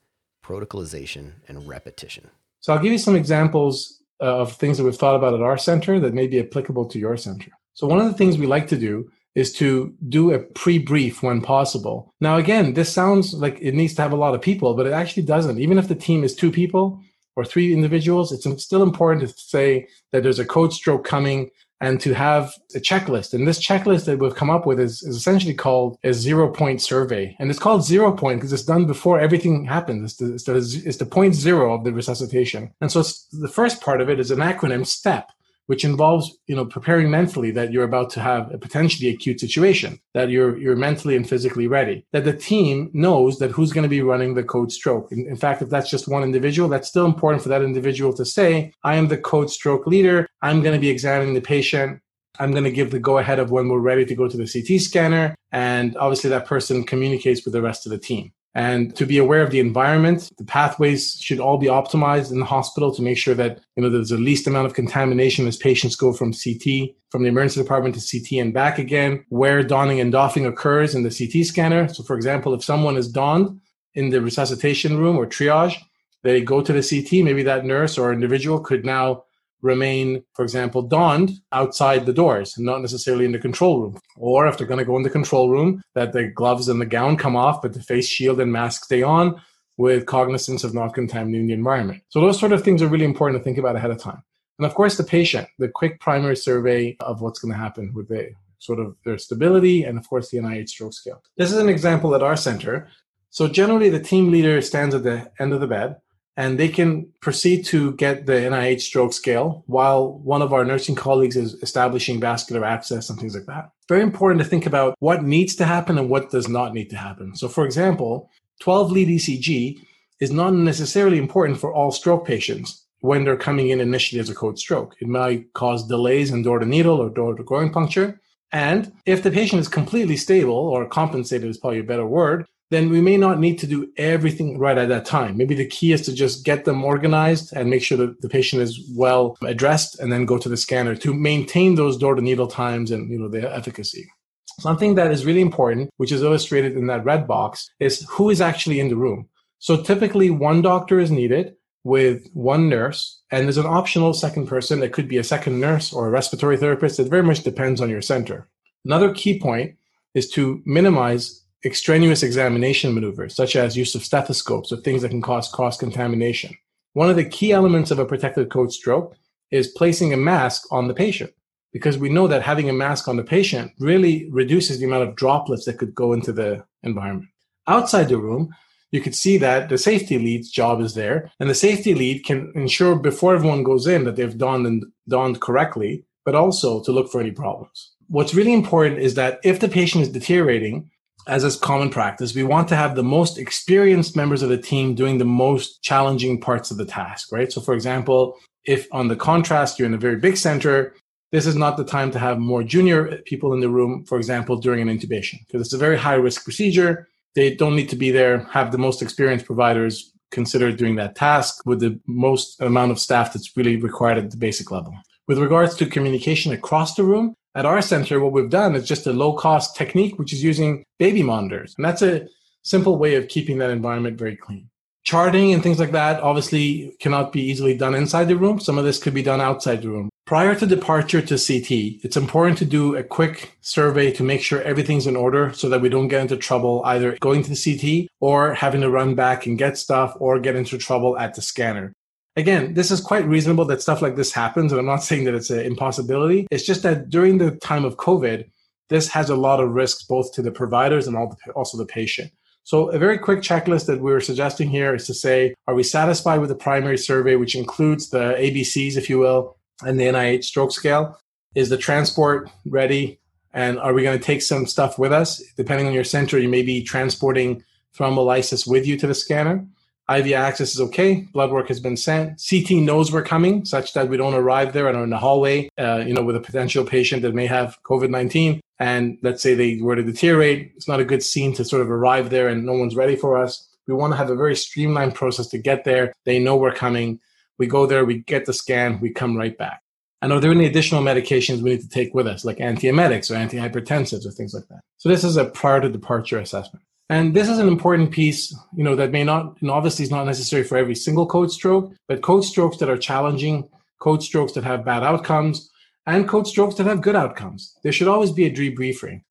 protocolization, 0.44 1.32
and 1.48 1.68
repetition. 1.68 2.30
So 2.62 2.72
I'll 2.72 2.78
give 2.78 2.92
you 2.92 2.98
some 2.98 3.16
examples 3.16 4.00
uh, 4.20 4.38
of 4.42 4.52
things 4.52 4.78
that 4.78 4.84
we've 4.84 4.96
thought 4.96 5.16
about 5.16 5.34
at 5.34 5.42
our 5.42 5.58
center 5.58 5.98
that 6.00 6.14
may 6.14 6.28
be 6.28 6.38
applicable 6.38 6.86
to 6.86 6.98
your 6.98 7.16
center. 7.16 7.50
So 7.74 7.88
one 7.88 7.98
of 7.98 8.06
the 8.06 8.14
things 8.14 8.38
we 8.38 8.46
like 8.46 8.68
to 8.68 8.78
do 8.78 9.10
is 9.34 9.52
to 9.54 9.92
do 10.08 10.32
a 10.32 10.38
pre-brief 10.38 11.22
when 11.22 11.40
possible. 11.40 12.14
Now, 12.20 12.36
again, 12.36 12.74
this 12.74 12.92
sounds 12.92 13.34
like 13.34 13.58
it 13.60 13.74
needs 13.74 13.94
to 13.94 14.02
have 14.02 14.12
a 14.12 14.16
lot 14.24 14.34
of 14.34 14.40
people, 14.40 14.74
but 14.74 14.86
it 14.86 14.92
actually 14.92 15.24
doesn't. 15.24 15.58
Even 15.58 15.78
if 15.78 15.88
the 15.88 15.94
team 15.96 16.22
is 16.22 16.36
two 16.36 16.52
people 16.52 17.02
or 17.34 17.44
three 17.44 17.72
individuals, 17.72 18.30
it's 18.30 18.46
still 18.62 18.82
important 18.82 19.28
to 19.28 19.34
say 19.36 19.88
that 20.12 20.22
there's 20.22 20.38
a 20.38 20.44
code 20.44 20.72
stroke 20.72 21.04
coming 21.04 21.50
and 21.82 22.00
to 22.00 22.14
have 22.14 22.54
a 22.74 22.78
checklist. 22.78 23.34
And 23.34 23.46
this 23.46 23.64
checklist 23.64 24.04
that 24.06 24.18
we've 24.18 24.34
come 24.34 24.50
up 24.50 24.66
with 24.66 24.80
is, 24.80 25.02
is 25.02 25.16
essentially 25.16 25.54
called 25.54 25.98
a 26.04 26.12
zero 26.14 26.48
point 26.48 26.80
survey. 26.80 27.36
And 27.38 27.50
it's 27.50 27.58
called 27.58 27.84
zero 27.84 28.12
point 28.12 28.38
because 28.38 28.52
it's 28.52 28.64
done 28.64 28.86
before 28.86 29.20
everything 29.20 29.64
happens. 29.64 30.12
It's 30.12 30.16
the, 30.16 30.34
it's, 30.34 30.44
the, 30.44 30.88
it's 30.88 30.98
the 30.98 31.06
point 31.06 31.34
zero 31.34 31.74
of 31.74 31.84
the 31.84 31.92
resuscitation. 31.92 32.72
And 32.80 32.90
so 32.90 33.02
the 33.32 33.48
first 33.48 33.80
part 33.80 34.00
of 34.00 34.08
it 34.08 34.20
is 34.20 34.30
an 34.30 34.38
acronym 34.38 34.86
STEP 34.86 35.30
which 35.66 35.84
involves 35.84 36.36
you 36.46 36.56
know 36.56 36.64
preparing 36.64 37.10
mentally 37.10 37.50
that 37.50 37.72
you're 37.72 37.84
about 37.84 38.10
to 38.10 38.20
have 38.20 38.52
a 38.52 38.58
potentially 38.58 39.08
acute 39.08 39.40
situation 39.40 39.98
that 40.14 40.30
you're 40.30 40.58
you're 40.58 40.76
mentally 40.76 41.16
and 41.16 41.28
physically 41.28 41.66
ready 41.66 42.06
that 42.12 42.24
the 42.24 42.32
team 42.32 42.90
knows 42.92 43.38
that 43.38 43.50
who's 43.50 43.72
going 43.72 43.82
to 43.82 43.88
be 43.88 44.02
running 44.02 44.34
the 44.34 44.42
code 44.42 44.72
stroke. 44.72 45.10
In, 45.12 45.26
in 45.26 45.36
fact 45.36 45.62
if 45.62 45.68
that's 45.68 45.90
just 45.90 46.08
one 46.08 46.22
individual 46.22 46.68
that's 46.68 46.88
still 46.88 47.06
important 47.06 47.42
for 47.42 47.48
that 47.48 47.62
individual 47.62 48.12
to 48.14 48.24
say 48.24 48.72
i 48.84 48.96
am 48.96 49.08
the 49.08 49.18
code 49.18 49.50
stroke 49.50 49.86
leader. 49.86 50.26
I'm 50.40 50.62
going 50.62 50.74
to 50.74 50.80
be 50.80 50.90
examining 50.90 51.34
the 51.34 51.40
patient. 51.40 52.00
I'm 52.38 52.50
going 52.50 52.64
to 52.64 52.70
give 52.70 52.90
the 52.90 52.98
go 52.98 53.18
ahead 53.18 53.38
of 53.38 53.50
when 53.50 53.68
we're 53.68 53.78
ready 53.78 54.04
to 54.06 54.14
go 54.14 54.28
to 54.28 54.36
the 54.36 54.50
CT 54.50 54.80
scanner. 54.80 55.34
And 55.52 55.96
obviously, 55.96 56.30
that 56.30 56.46
person 56.46 56.84
communicates 56.84 57.44
with 57.44 57.52
the 57.52 57.62
rest 57.62 57.86
of 57.86 57.90
the 57.92 57.98
team 57.98 58.32
and 58.54 58.94
to 58.96 59.06
be 59.06 59.18
aware 59.18 59.42
of 59.42 59.50
the 59.50 59.60
environment. 59.60 60.30
The 60.36 60.44
pathways 60.44 61.18
should 61.20 61.40
all 61.40 61.58
be 61.58 61.66
optimized 61.66 62.30
in 62.30 62.38
the 62.38 62.44
hospital 62.44 62.94
to 62.94 63.02
make 63.02 63.18
sure 63.18 63.34
that 63.34 63.60
you 63.76 63.82
know 63.82 63.90
there's 63.90 64.10
the 64.10 64.18
least 64.18 64.46
amount 64.46 64.66
of 64.66 64.74
contamination 64.74 65.46
as 65.46 65.56
patients 65.56 65.96
go 65.96 66.12
from 66.12 66.32
CT 66.32 66.94
from 67.10 67.22
the 67.22 67.28
emergency 67.28 67.60
department 67.60 67.94
to 67.94 68.00
CT 68.00 68.40
and 68.40 68.54
back 68.54 68.78
again. 68.78 69.24
Where 69.28 69.62
donning 69.62 70.00
and 70.00 70.12
doffing 70.12 70.46
occurs 70.46 70.94
in 70.94 71.02
the 71.02 71.10
CT 71.10 71.46
scanner. 71.46 71.88
So, 71.88 72.02
for 72.02 72.16
example, 72.16 72.54
if 72.54 72.64
someone 72.64 72.96
is 72.96 73.08
donned 73.08 73.60
in 73.94 74.10
the 74.10 74.20
resuscitation 74.20 74.96
room 74.98 75.16
or 75.16 75.26
triage, 75.26 75.76
they 76.22 76.40
go 76.40 76.62
to 76.62 76.72
the 76.72 76.82
CT. 76.82 77.24
Maybe 77.24 77.42
that 77.42 77.64
nurse 77.64 77.98
or 77.98 78.12
individual 78.12 78.60
could 78.60 78.84
now 78.84 79.24
remain, 79.62 80.24
for 80.34 80.42
example, 80.42 80.82
donned 80.82 81.40
outside 81.52 82.04
the 82.04 82.12
doors, 82.12 82.58
not 82.58 82.80
necessarily 82.80 83.24
in 83.24 83.32
the 83.32 83.38
control 83.38 83.80
room. 83.80 83.98
Or 84.16 84.46
if 84.46 84.58
they're 84.58 84.66
going 84.66 84.78
to 84.78 84.84
go 84.84 84.96
in 84.96 85.02
the 85.02 85.10
control 85.10 85.48
room, 85.48 85.82
that 85.94 86.12
the 86.12 86.24
gloves 86.24 86.68
and 86.68 86.80
the 86.80 86.86
gown 86.86 87.16
come 87.16 87.36
off, 87.36 87.62
but 87.62 87.72
the 87.72 87.82
face 87.82 88.08
shield 88.08 88.40
and 88.40 88.52
mask 88.52 88.84
stay 88.84 89.02
on 89.02 89.40
with 89.78 90.06
cognizance 90.06 90.64
of 90.64 90.74
not 90.74 90.94
contaminating 90.94 91.46
the 91.46 91.54
environment. 91.54 92.02
So 92.08 92.20
those 92.20 92.38
sort 92.38 92.52
of 92.52 92.62
things 92.62 92.82
are 92.82 92.88
really 92.88 93.04
important 93.04 93.40
to 93.40 93.44
think 93.44 93.58
about 93.58 93.76
ahead 93.76 93.90
of 93.90 93.98
time. 93.98 94.22
And 94.58 94.66
of 94.66 94.74
course, 94.74 94.96
the 94.96 95.04
patient, 95.04 95.48
the 95.58 95.68
quick 95.68 95.98
primary 96.00 96.36
survey 96.36 96.96
of 97.00 97.20
what's 97.20 97.38
going 97.38 97.52
to 97.52 97.58
happen 97.58 97.92
with 97.94 98.08
the 98.08 98.32
sort 98.58 98.78
of 98.78 98.96
their 99.04 99.18
stability 99.18 99.82
and 99.82 99.98
of 99.98 100.08
course 100.08 100.30
the 100.30 100.38
NIH 100.38 100.68
stroke 100.68 100.92
scale. 100.92 101.20
This 101.36 101.50
is 101.50 101.58
an 101.58 101.68
example 101.68 102.14
at 102.14 102.22
our 102.22 102.36
center. 102.36 102.88
So 103.30 103.48
generally 103.48 103.90
the 103.90 103.98
team 103.98 104.30
leader 104.30 104.60
stands 104.60 104.94
at 104.94 105.02
the 105.02 105.32
end 105.40 105.52
of 105.52 105.60
the 105.60 105.66
bed 105.66 105.96
and 106.36 106.58
they 106.58 106.68
can 106.68 107.08
proceed 107.20 107.64
to 107.66 107.92
get 107.92 108.26
the 108.26 108.32
NIH 108.32 108.80
stroke 108.80 109.12
scale 109.12 109.64
while 109.66 110.18
one 110.18 110.40
of 110.40 110.52
our 110.52 110.64
nursing 110.64 110.94
colleagues 110.94 111.36
is 111.36 111.54
establishing 111.62 112.20
vascular 112.20 112.64
access 112.64 113.10
and 113.10 113.18
things 113.18 113.34
like 113.34 113.46
that. 113.46 113.70
Very 113.88 114.02
important 114.02 114.42
to 114.42 114.48
think 114.48 114.64
about 114.64 114.94
what 115.00 115.22
needs 115.22 115.54
to 115.56 115.64
happen 115.64 115.98
and 115.98 116.08
what 116.08 116.30
does 116.30 116.48
not 116.48 116.72
need 116.72 116.88
to 116.90 116.96
happen. 116.96 117.36
So, 117.36 117.48
for 117.48 117.66
example, 117.66 118.30
12 118.60 118.92
lead 118.92 119.08
ECG 119.08 119.78
is 120.20 120.30
not 120.30 120.54
necessarily 120.54 121.18
important 121.18 121.58
for 121.58 121.74
all 121.74 121.90
stroke 121.90 122.26
patients 122.26 122.86
when 123.00 123.24
they're 123.24 123.36
coming 123.36 123.70
in 123.70 123.80
initially 123.80 124.20
as 124.20 124.30
a 124.30 124.34
code 124.34 124.58
stroke. 124.58 124.94
It 125.00 125.08
might 125.08 125.52
cause 125.52 125.86
delays 125.86 126.30
in 126.30 126.42
door 126.42 126.60
to 126.60 126.66
needle 126.66 126.98
or 127.00 127.10
door 127.10 127.34
to 127.34 127.42
groin 127.42 127.70
puncture. 127.70 128.20
And 128.52 128.92
if 129.06 129.22
the 129.22 129.30
patient 129.30 129.60
is 129.60 129.68
completely 129.68 130.16
stable 130.16 130.54
or 130.54 130.86
compensated 130.86 131.50
is 131.50 131.58
probably 131.58 131.80
a 131.80 131.84
better 131.84 132.06
word, 132.06 132.46
then 132.72 132.88
we 132.90 133.00
may 133.00 133.16
not 133.16 133.38
need 133.38 133.58
to 133.58 133.66
do 133.66 133.92
everything 133.96 134.58
right 134.58 134.78
at 134.78 134.88
that 134.88 135.04
time. 135.04 135.36
Maybe 135.36 135.54
the 135.54 135.66
key 135.66 135.92
is 135.92 136.02
to 136.02 136.14
just 136.14 136.44
get 136.44 136.64
them 136.64 136.82
organized 136.82 137.52
and 137.54 137.68
make 137.68 137.82
sure 137.82 137.98
that 137.98 138.20
the 138.22 138.28
patient 138.28 138.62
is 138.62 138.80
well 138.96 139.36
addressed 139.42 140.00
and 140.00 140.10
then 140.10 140.24
go 140.24 140.38
to 140.38 140.48
the 140.48 140.56
scanner 140.56 140.94
to 140.96 141.12
maintain 141.12 141.74
those 141.74 141.98
door 141.98 142.14
to 142.14 142.22
needle 142.22 142.46
times 142.46 142.90
and 142.90 143.10
you 143.10 143.18
know 143.18 143.28
the 143.28 143.52
efficacy. 143.54 144.10
Something 144.58 144.94
that 144.94 145.10
is 145.10 145.24
really 145.24 145.40
important, 145.40 145.90
which 145.96 146.12
is 146.12 146.22
illustrated 146.22 146.76
in 146.76 146.86
that 146.86 147.04
red 147.04 147.26
box, 147.26 147.70
is 147.80 148.06
who 148.10 148.30
is 148.30 148.40
actually 148.40 148.80
in 148.80 148.88
the 148.88 148.96
room. 148.96 149.28
So 149.58 149.82
typically 149.82 150.30
one 150.30 150.62
doctor 150.62 150.98
is 150.98 151.10
needed 151.10 151.54
with 151.84 152.28
one 152.32 152.68
nurse 152.68 153.20
and 153.30 153.44
there's 153.44 153.58
an 153.58 153.66
optional 153.66 154.14
second 154.14 154.46
person 154.46 154.80
that 154.80 154.92
could 154.92 155.08
be 155.08 155.18
a 155.18 155.24
second 155.24 155.60
nurse 155.60 155.92
or 155.92 156.06
a 156.06 156.10
respiratory 156.10 156.56
therapist. 156.56 157.00
It 157.00 157.08
very 157.08 157.22
much 157.22 157.42
depends 157.42 157.80
on 157.80 157.90
your 157.90 158.02
center. 158.02 158.48
Another 158.84 159.12
key 159.12 159.38
point 159.38 159.76
is 160.14 160.30
to 160.30 160.62
minimize 160.64 161.41
extraneous 161.64 162.22
examination 162.22 162.94
maneuvers, 162.94 163.34
such 163.34 163.56
as 163.56 163.76
use 163.76 163.94
of 163.94 164.04
stethoscopes 164.04 164.72
or 164.72 164.76
things 164.76 165.02
that 165.02 165.10
can 165.10 165.22
cause 165.22 165.48
cross 165.48 165.76
contamination. 165.76 166.56
One 166.94 167.08
of 167.08 167.16
the 167.16 167.24
key 167.24 167.52
elements 167.52 167.90
of 167.90 167.98
a 167.98 168.04
protected 168.04 168.50
code 168.50 168.72
stroke 168.72 169.16
is 169.50 169.68
placing 169.68 170.12
a 170.12 170.16
mask 170.16 170.64
on 170.70 170.88
the 170.88 170.94
patient 170.94 171.32
because 171.72 171.96
we 171.96 172.08
know 172.08 172.26
that 172.28 172.42
having 172.42 172.68
a 172.68 172.72
mask 172.72 173.08
on 173.08 173.16
the 173.16 173.24
patient 173.24 173.72
really 173.78 174.28
reduces 174.30 174.78
the 174.78 174.86
amount 174.86 175.08
of 175.08 175.16
droplets 175.16 175.64
that 175.64 175.78
could 175.78 175.94
go 175.94 176.12
into 176.12 176.32
the 176.32 176.64
environment. 176.82 177.28
Outside 177.66 178.08
the 178.08 178.18
room, 178.18 178.50
you 178.90 179.00
could 179.00 179.14
see 179.14 179.38
that 179.38 179.70
the 179.70 179.78
safety 179.78 180.18
lead's 180.18 180.50
job 180.50 180.80
is 180.80 180.94
there, 180.94 181.30
and 181.40 181.48
the 181.48 181.54
safety 181.54 181.94
lead 181.94 182.24
can 182.24 182.52
ensure 182.54 182.94
before 182.94 183.34
everyone 183.34 183.62
goes 183.62 183.86
in 183.86 184.04
that 184.04 184.16
they've 184.16 184.36
donned 184.36 184.66
and 184.66 184.84
donned 185.08 185.40
correctly, 185.40 186.04
but 186.26 186.34
also 186.34 186.82
to 186.82 186.92
look 186.92 187.10
for 187.10 187.20
any 187.20 187.30
problems. 187.30 187.94
What's 188.08 188.34
really 188.34 188.52
important 188.52 188.98
is 188.98 189.14
that 189.14 189.40
if 189.42 189.60
the 189.60 189.68
patient 189.68 190.02
is 190.02 190.10
deteriorating, 190.10 190.90
as 191.26 191.44
is 191.44 191.56
common 191.56 191.90
practice, 191.90 192.34
we 192.34 192.42
want 192.42 192.68
to 192.68 192.76
have 192.76 192.94
the 192.94 193.02
most 193.02 193.38
experienced 193.38 194.16
members 194.16 194.42
of 194.42 194.48
the 194.48 194.58
team 194.58 194.94
doing 194.94 195.18
the 195.18 195.24
most 195.24 195.82
challenging 195.82 196.40
parts 196.40 196.70
of 196.70 196.76
the 196.76 196.84
task, 196.84 197.30
right? 197.32 197.52
So, 197.52 197.60
for 197.60 197.74
example, 197.74 198.38
if 198.64 198.86
on 198.92 199.08
the 199.08 199.16
contrast, 199.16 199.78
you're 199.78 199.86
in 199.86 199.94
a 199.94 199.98
very 199.98 200.16
big 200.16 200.36
center, 200.36 200.94
this 201.30 201.46
is 201.46 201.56
not 201.56 201.76
the 201.76 201.84
time 201.84 202.10
to 202.10 202.18
have 202.18 202.38
more 202.38 202.62
junior 202.62 203.18
people 203.24 203.54
in 203.54 203.60
the 203.60 203.68
room, 203.68 204.04
for 204.04 204.18
example, 204.18 204.56
during 204.56 204.86
an 204.86 204.96
intubation, 204.96 205.38
because 205.46 205.62
it's 205.62 205.72
a 205.72 205.78
very 205.78 205.96
high 205.96 206.14
risk 206.14 206.44
procedure. 206.44 207.08
They 207.34 207.54
don't 207.54 207.74
need 207.74 207.88
to 207.88 207.96
be 207.96 208.10
there, 208.10 208.44
have 208.50 208.70
the 208.70 208.78
most 208.78 209.00
experienced 209.00 209.46
providers 209.46 210.12
considered 210.30 210.76
doing 210.76 210.96
that 210.96 211.14
task 211.14 211.64
with 211.64 211.80
the 211.80 211.98
most 212.06 212.60
amount 212.60 212.90
of 212.90 212.98
staff 212.98 213.32
that's 213.32 213.56
really 213.56 213.76
required 213.76 214.18
at 214.18 214.30
the 214.30 214.36
basic 214.36 214.70
level. 214.70 214.94
With 215.28 215.38
regards 215.38 215.74
to 215.76 215.86
communication 215.86 216.52
across 216.52 216.94
the 216.94 217.04
room, 217.04 217.34
At 217.54 217.66
our 217.66 217.82
center, 217.82 218.18
what 218.18 218.32
we've 218.32 218.48
done 218.48 218.74
is 218.74 218.88
just 218.88 219.06
a 219.06 219.12
low 219.12 219.34
cost 219.34 219.76
technique, 219.76 220.18
which 220.18 220.32
is 220.32 220.42
using 220.42 220.84
baby 220.98 221.22
monitors. 221.22 221.74
And 221.76 221.84
that's 221.84 222.00
a 222.00 222.26
simple 222.62 222.96
way 222.96 223.16
of 223.16 223.28
keeping 223.28 223.58
that 223.58 223.70
environment 223.70 224.18
very 224.18 224.36
clean. 224.36 224.70
Charting 225.04 225.52
and 225.52 225.62
things 225.62 225.78
like 225.78 225.90
that 225.92 226.22
obviously 226.22 226.96
cannot 227.00 227.32
be 227.32 227.42
easily 227.42 227.76
done 227.76 227.94
inside 227.94 228.28
the 228.28 228.36
room. 228.36 228.58
Some 228.58 228.78
of 228.78 228.84
this 228.84 229.02
could 229.02 229.12
be 229.12 229.22
done 229.22 229.40
outside 229.40 229.82
the 229.82 229.90
room. 229.90 230.08
Prior 230.24 230.54
to 230.54 230.66
departure 230.66 231.20
to 231.20 231.34
CT, 231.34 232.04
it's 232.04 232.16
important 232.16 232.56
to 232.58 232.64
do 232.64 232.96
a 232.96 233.02
quick 233.02 233.58
survey 233.60 234.12
to 234.12 234.22
make 234.22 234.40
sure 234.40 234.62
everything's 234.62 235.08
in 235.08 235.16
order 235.16 235.52
so 235.52 235.68
that 235.68 235.80
we 235.80 235.88
don't 235.88 236.08
get 236.08 236.22
into 236.22 236.36
trouble 236.36 236.80
either 236.86 237.18
going 237.20 237.42
to 237.42 237.50
the 237.50 237.56
CT 237.56 238.08
or 238.20 238.54
having 238.54 238.80
to 238.80 238.88
run 238.88 239.14
back 239.14 239.44
and 239.44 239.58
get 239.58 239.76
stuff 239.76 240.14
or 240.20 240.38
get 240.38 240.56
into 240.56 240.78
trouble 240.78 241.18
at 241.18 241.34
the 241.34 241.42
scanner. 241.42 241.92
Again, 242.36 242.74
this 242.74 242.90
is 242.90 243.00
quite 243.00 243.26
reasonable 243.26 243.66
that 243.66 243.82
stuff 243.82 244.00
like 244.00 244.16
this 244.16 244.32
happens. 244.32 244.72
And 244.72 244.78
I'm 244.78 244.86
not 244.86 245.02
saying 245.02 245.24
that 245.24 245.34
it's 245.34 245.50
an 245.50 245.60
impossibility. 245.60 246.46
It's 246.50 246.64
just 246.64 246.82
that 246.82 247.10
during 247.10 247.38
the 247.38 247.52
time 247.56 247.84
of 247.84 247.96
COVID, 247.96 248.48
this 248.88 249.08
has 249.08 249.28
a 249.28 249.36
lot 249.36 249.60
of 249.60 249.70
risks 249.70 250.04
both 250.04 250.32
to 250.34 250.42
the 250.42 250.50
providers 250.50 251.06
and 251.06 251.16
also 251.54 251.76
the 251.78 251.86
patient. 251.86 252.32
So 252.64 252.88
a 252.90 252.98
very 252.98 253.18
quick 253.18 253.40
checklist 253.40 253.86
that 253.86 254.00
we 254.00 254.12
are 254.12 254.20
suggesting 254.20 254.68
here 254.68 254.94
is 254.94 255.06
to 255.08 255.14
say, 255.14 255.54
are 255.66 255.74
we 255.74 255.82
satisfied 255.82 256.40
with 256.40 256.48
the 256.48 256.54
primary 256.54 256.96
survey, 256.96 257.36
which 257.36 257.54
includes 257.54 258.10
the 258.10 258.34
ABCs, 258.38 258.96
if 258.96 259.10
you 259.10 259.18
will, 259.18 259.56
and 259.84 259.98
the 259.98 260.04
NIH 260.04 260.44
stroke 260.44 260.72
scale? 260.72 261.18
Is 261.54 261.68
the 261.68 261.76
transport 261.76 262.50
ready? 262.64 263.18
And 263.52 263.78
are 263.78 263.92
we 263.92 264.02
going 264.02 264.18
to 264.18 264.24
take 264.24 264.40
some 264.40 264.66
stuff 264.66 264.98
with 264.98 265.12
us? 265.12 265.42
Depending 265.56 265.86
on 265.86 265.92
your 265.92 266.04
center, 266.04 266.38
you 266.38 266.48
may 266.48 266.62
be 266.62 266.82
transporting 266.82 267.62
thrombolysis 267.94 268.66
with 268.66 268.86
you 268.86 268.96
to 268.96 269.06
the 269.06 269.14
scanner. 269.14 269.66
IV 270.10 270.32
access 270.32 270.74
is 270.74 270.80
okay. 270.80 271.26
Blood 271.32 271.50
work 271.50 271.68
has 271.68 271.80
been 271.80 271.96
sent. 271.96 272.42
CT 272.48 272.82
knows 272.82 273.12
we're 273.12 273.22
coming, 273.22 273.64
such 273.64 273.92
that 273.94 274.08
we 274.08 274.16
don't 274.16 274.34
arrive 274.34 274.72
there 274.72 274.88
and 274.88 274.96
are 274.96 275.04
in 275.04 275.10
the 275.10 275.18
hallway, 275.18 275.68
uh, 275.78 276.02
you 276.06 276.12
know, 276.12 276.22
with 276.22 276.36
a 276.36 276.40
potential 276.40 276.84
patient 276.84 277.22
that 277.22 277.34
may 277.34 277.46
have 277.46 277.78
COVID 277.84 278.10
19. 278.10 278.60
And 278.78 279.18
let's 279.22 279.42
say 279.42 279.54
they 279.54 279.78
were 279.80 279.96
to 279.96 280.02
deteriorate. 280.02 280.72
It's 280.74 280.88
not 280.88 281.00
a 281.00 281.04
good 281.04 281.22
scene 281.22 281.54
to 281.54 281.64
sort 281.64 281.82
of 281.82 281.90
arrive 281.90 282.30
there 282.30 282.48
and 282.48 282.66
no 282.66 282.72
one's 282.72 282.96
ready 282.96 283.16
for 283.16 283.38
us. 283.38 283.68
We 283.86 283.94
want 283.94 284.12
to 284.12 284.16
have 284.16 284.30
a 284.30 284.36
very 284.36 284.56
streamlined 284.56 285.14
process 285.14 285.46
to 285.48 285.58
get 285.58 285.84
there. 285.84 286.12
They 286.24 286.38
know 286.38 286.56
we're 286.56 286.74
coming. 286.74 287.20
We 287.58 287.66
go 287.66 287.86
there, 287.86 288.04
we 288.04 288.18
get 288.18 288.46
the 288.46 288.52
scan, 288.52 288.98
we 289.00 289.10
come 289.10 289.36
right 289.36 289.56
back. 289.56 289.82
And 290.20 290.32
are 290.32 290.40
there 290.40 290.52
any 290.52 290.66
additional 290.66 291.02
medications 291.02 291.62
we 291.62 291.70
need 291.70 291.80
to 291.80 291.88
take 291.88 292.14
with 292.14 292.26
us, 292.26 292.44
like 292.44 292.58
antiemetics 292.58 293.30
or 293.30 293.34
antihypertensives 293.34 294.24
or 294.24 294.30
things 294.30 294.54
like 294.54 294.68
that? 294.68 294.80
So 294.98 295.08
this 295.08 295.24
is 295.24 295.36
a 295.36 295.44
prior 295.46 295.80
to 295.80 295.88
departure 295.88 296.38
assessment. 296.38 296.84
And 297.12 297.34
this 297.34 297.50
is 297.50 297.58
an 297.58 297.68
important 297.68 298.10
piece, 298.10 298.56
you 298.74 298.82
know, 298.82 298.96
that 298.96 299.10
may 299.10 299.22
not, 299.22 299.60
and 299.60 299.70
obviously 299.70 300.02
is 300.02 300.10
not 300.10 300.24
necessary 300.24 300.64
for 300.64 300.78
every 300.78 300.94
single 300.94 301.26
code 301.26 301.52
stroke, 301.52 301.92
but 302.08 302.22
code 302.22 302.42
strokes 302.42 302.78
that 302.78 302.88
are 302.88 302.96
challenging, 302.96 303.68
code 303.98 304.22
strokes 304.22 304.54
that 304.54 304.64
have 304.64 304.86
bad 304.86 305.02
outcomes, 305.02 305.70
and 306.06 306.26
code 306.26 306.46
strokes 306.46 306.76
that 306.76 306.86
have 306.86 307.02
good 307.02 307.14
outcomes. 307.14 307.76
There 307.82 307.92
should 307.92 308.08
always 308.08 308.32
be 308.32 308.46
a 308.46 308.50
debriefing. 308.50 309.24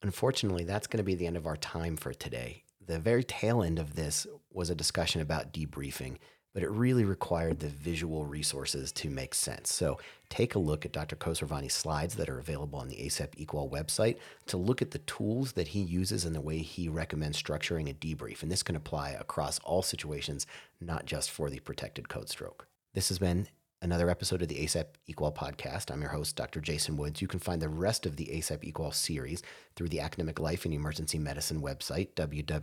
Unfortunately, 0.00 0.62
that's 0.62 0.86
going 0.86 0.98
to 0.98 1.02
be 1.02 1.16
the 1.16 1.26
end 1.26 1.36
of 1.36 1.44
our 1.44 1.56
time 1.56 1.96
for 1.96 2.14
today. 2.14 2.62
The 2.86 3.00
very 3.00 3.24
tail 3.24 3.64
end 3.64 3.80
of 3.80 3.96
this 3.96 4.28
was 4.52 4.70
a 4.70 4.76
discussion 4.76 5.20
about 5.20 5.52
debriefing 5.52 6.18
but 6.54 6.62
it 6.62 6.70
really 6.70 7.04
required 7.04 7.58
the 7.58 7.68
visual 7.68 8.24
resources 8.24 8.92
to 8.92 9.10
make 9.10 9.34
sense. 9.34 9.74
So 9.74 9.98
take 10.30 10.54
a 10.54 10.60
look 10.60 10.86
at 10.86 10.92
Dr. 10.92 11.16
Khosravani's 11.16 11.74
slides 11.74 12.14
that 12.14 12.30
are 12.30 12.38
available 12.38 12.78
on 12.78 12.88
the 12.88 12.96
ACEP 12.96 13.34
Equal 13.36 13.68
website 13.68 14.16
to 14.46 14.56
look 14.56 14.80
at 14.80 14.92
the 14.92 14.98
tools 15.00 15.52
that 15.52 15.68
he 15.68 15.80
uses 15.80 16.24
and 16.24 16.34
the 16.34 16.40
way 16.40 16.58
he 16.58 16.88
recommends 16.88 17.42
structuring 17.42 17.90
a 17.90 17.94
debrief. 17.94 18.42
And 18.42 18.50
this 18.50 18.62
can 18.62 18.76
apply 18.76 19.10
across 19.10 19.58
all 19.58 19.82
situations, 19.82 20.46
not 20.80 21.04
just 21.04 21.30
for 21.30 21.50
the 21.50 21.58
protected 21.58 22.08
code 22.08 22.28
stroke. 22.28 22.66
This 22.94 23.08
has 23.08 23.18
been 23.18 23.48
another 23.84 24.10
episode 24.10 24.40
of 24.40 24.48
the 24.48 24.64
ACEP 24.64 24.86
Equal 25.06 25.30
podcast. 25.30 25.92
I'm 25.92 26.00
your 26.00 26.10
host, 26.10 26.34
Dr. 26.36 26.60
Jason 26.60 26.96
Woods. 26.96 27.20
You 27.20 27.28
can 27.28 27.38
find 27.38 27.60
the 27.60 27.68
rest 27.68 28.06
of 28.06 28.16
the 28.16 28.24
ACEP 28.32 28.64
Equal 28.64 28.90
series 28.92 29.42
through 29.76 29.90
the 29.90 30.00
Academic 30.00 30.40
Life 30.40 30.64
and 30.64 30.72
Emergency 30.72 31.18
Medicine 31.18 31.60
website, 31.60 32.14
www.aliem.com, 32.14 32.54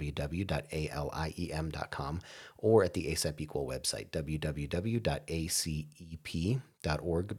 or 2.58 2.84
at 2.84 2.94
the 2.94 3.06
ACEP 3.06 3.40
Equal 3.40 3.68
website, 3.68 4.10
www.acep.org 4.10 5.02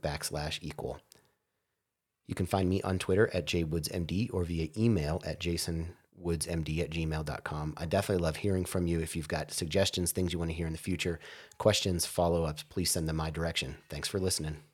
backslash 0.00 0.58
equal. 0.62 1.00
You 2.28 2.36
can 2.36 2.46
find 2.46 2.68
me 2.68 2.80
on 2.82 3.00
Twitter 3.00 3.28
at 3.34 3.46
jwoodsmd 3.46 4.32
or 4.32 4.44
via 4.44 4.68
email 4.78 5.20
at 5.26 5.40
jason 5.40 5.96
woodsmd 6.22 6.80
at 6.80 6.90
gmail.com. 6.90 7.74
I 7.76 7.86
definitely 7.86 8.22
love 8.22 8.36
hearing 8.36 8.64
from 8.64 8.86
you. 8.86 9.00
If 9.00 9.16
you've 9.16 9.28
got 9.28 9.52
suggestions, 9.52 10.12
things 10.12 10.32
you 10.32 10.38
want 10.38 10.50
to 10.50 10.56
hear 10.56 10.66
in 10.66 10.72
the 10.72 10.78
future, 10.78 11.20
questions, 11.58 12.06
follow 12.06 12.44
ups, 12.44 12.62
please 12.62 12.90
send 12.90 13.08
them 13.08 13.16
my 13.16 13.30
direction. 13.30 13.76
Thanks 13.88 14.08
for 14.08 14.18
listening. 14.18 14.71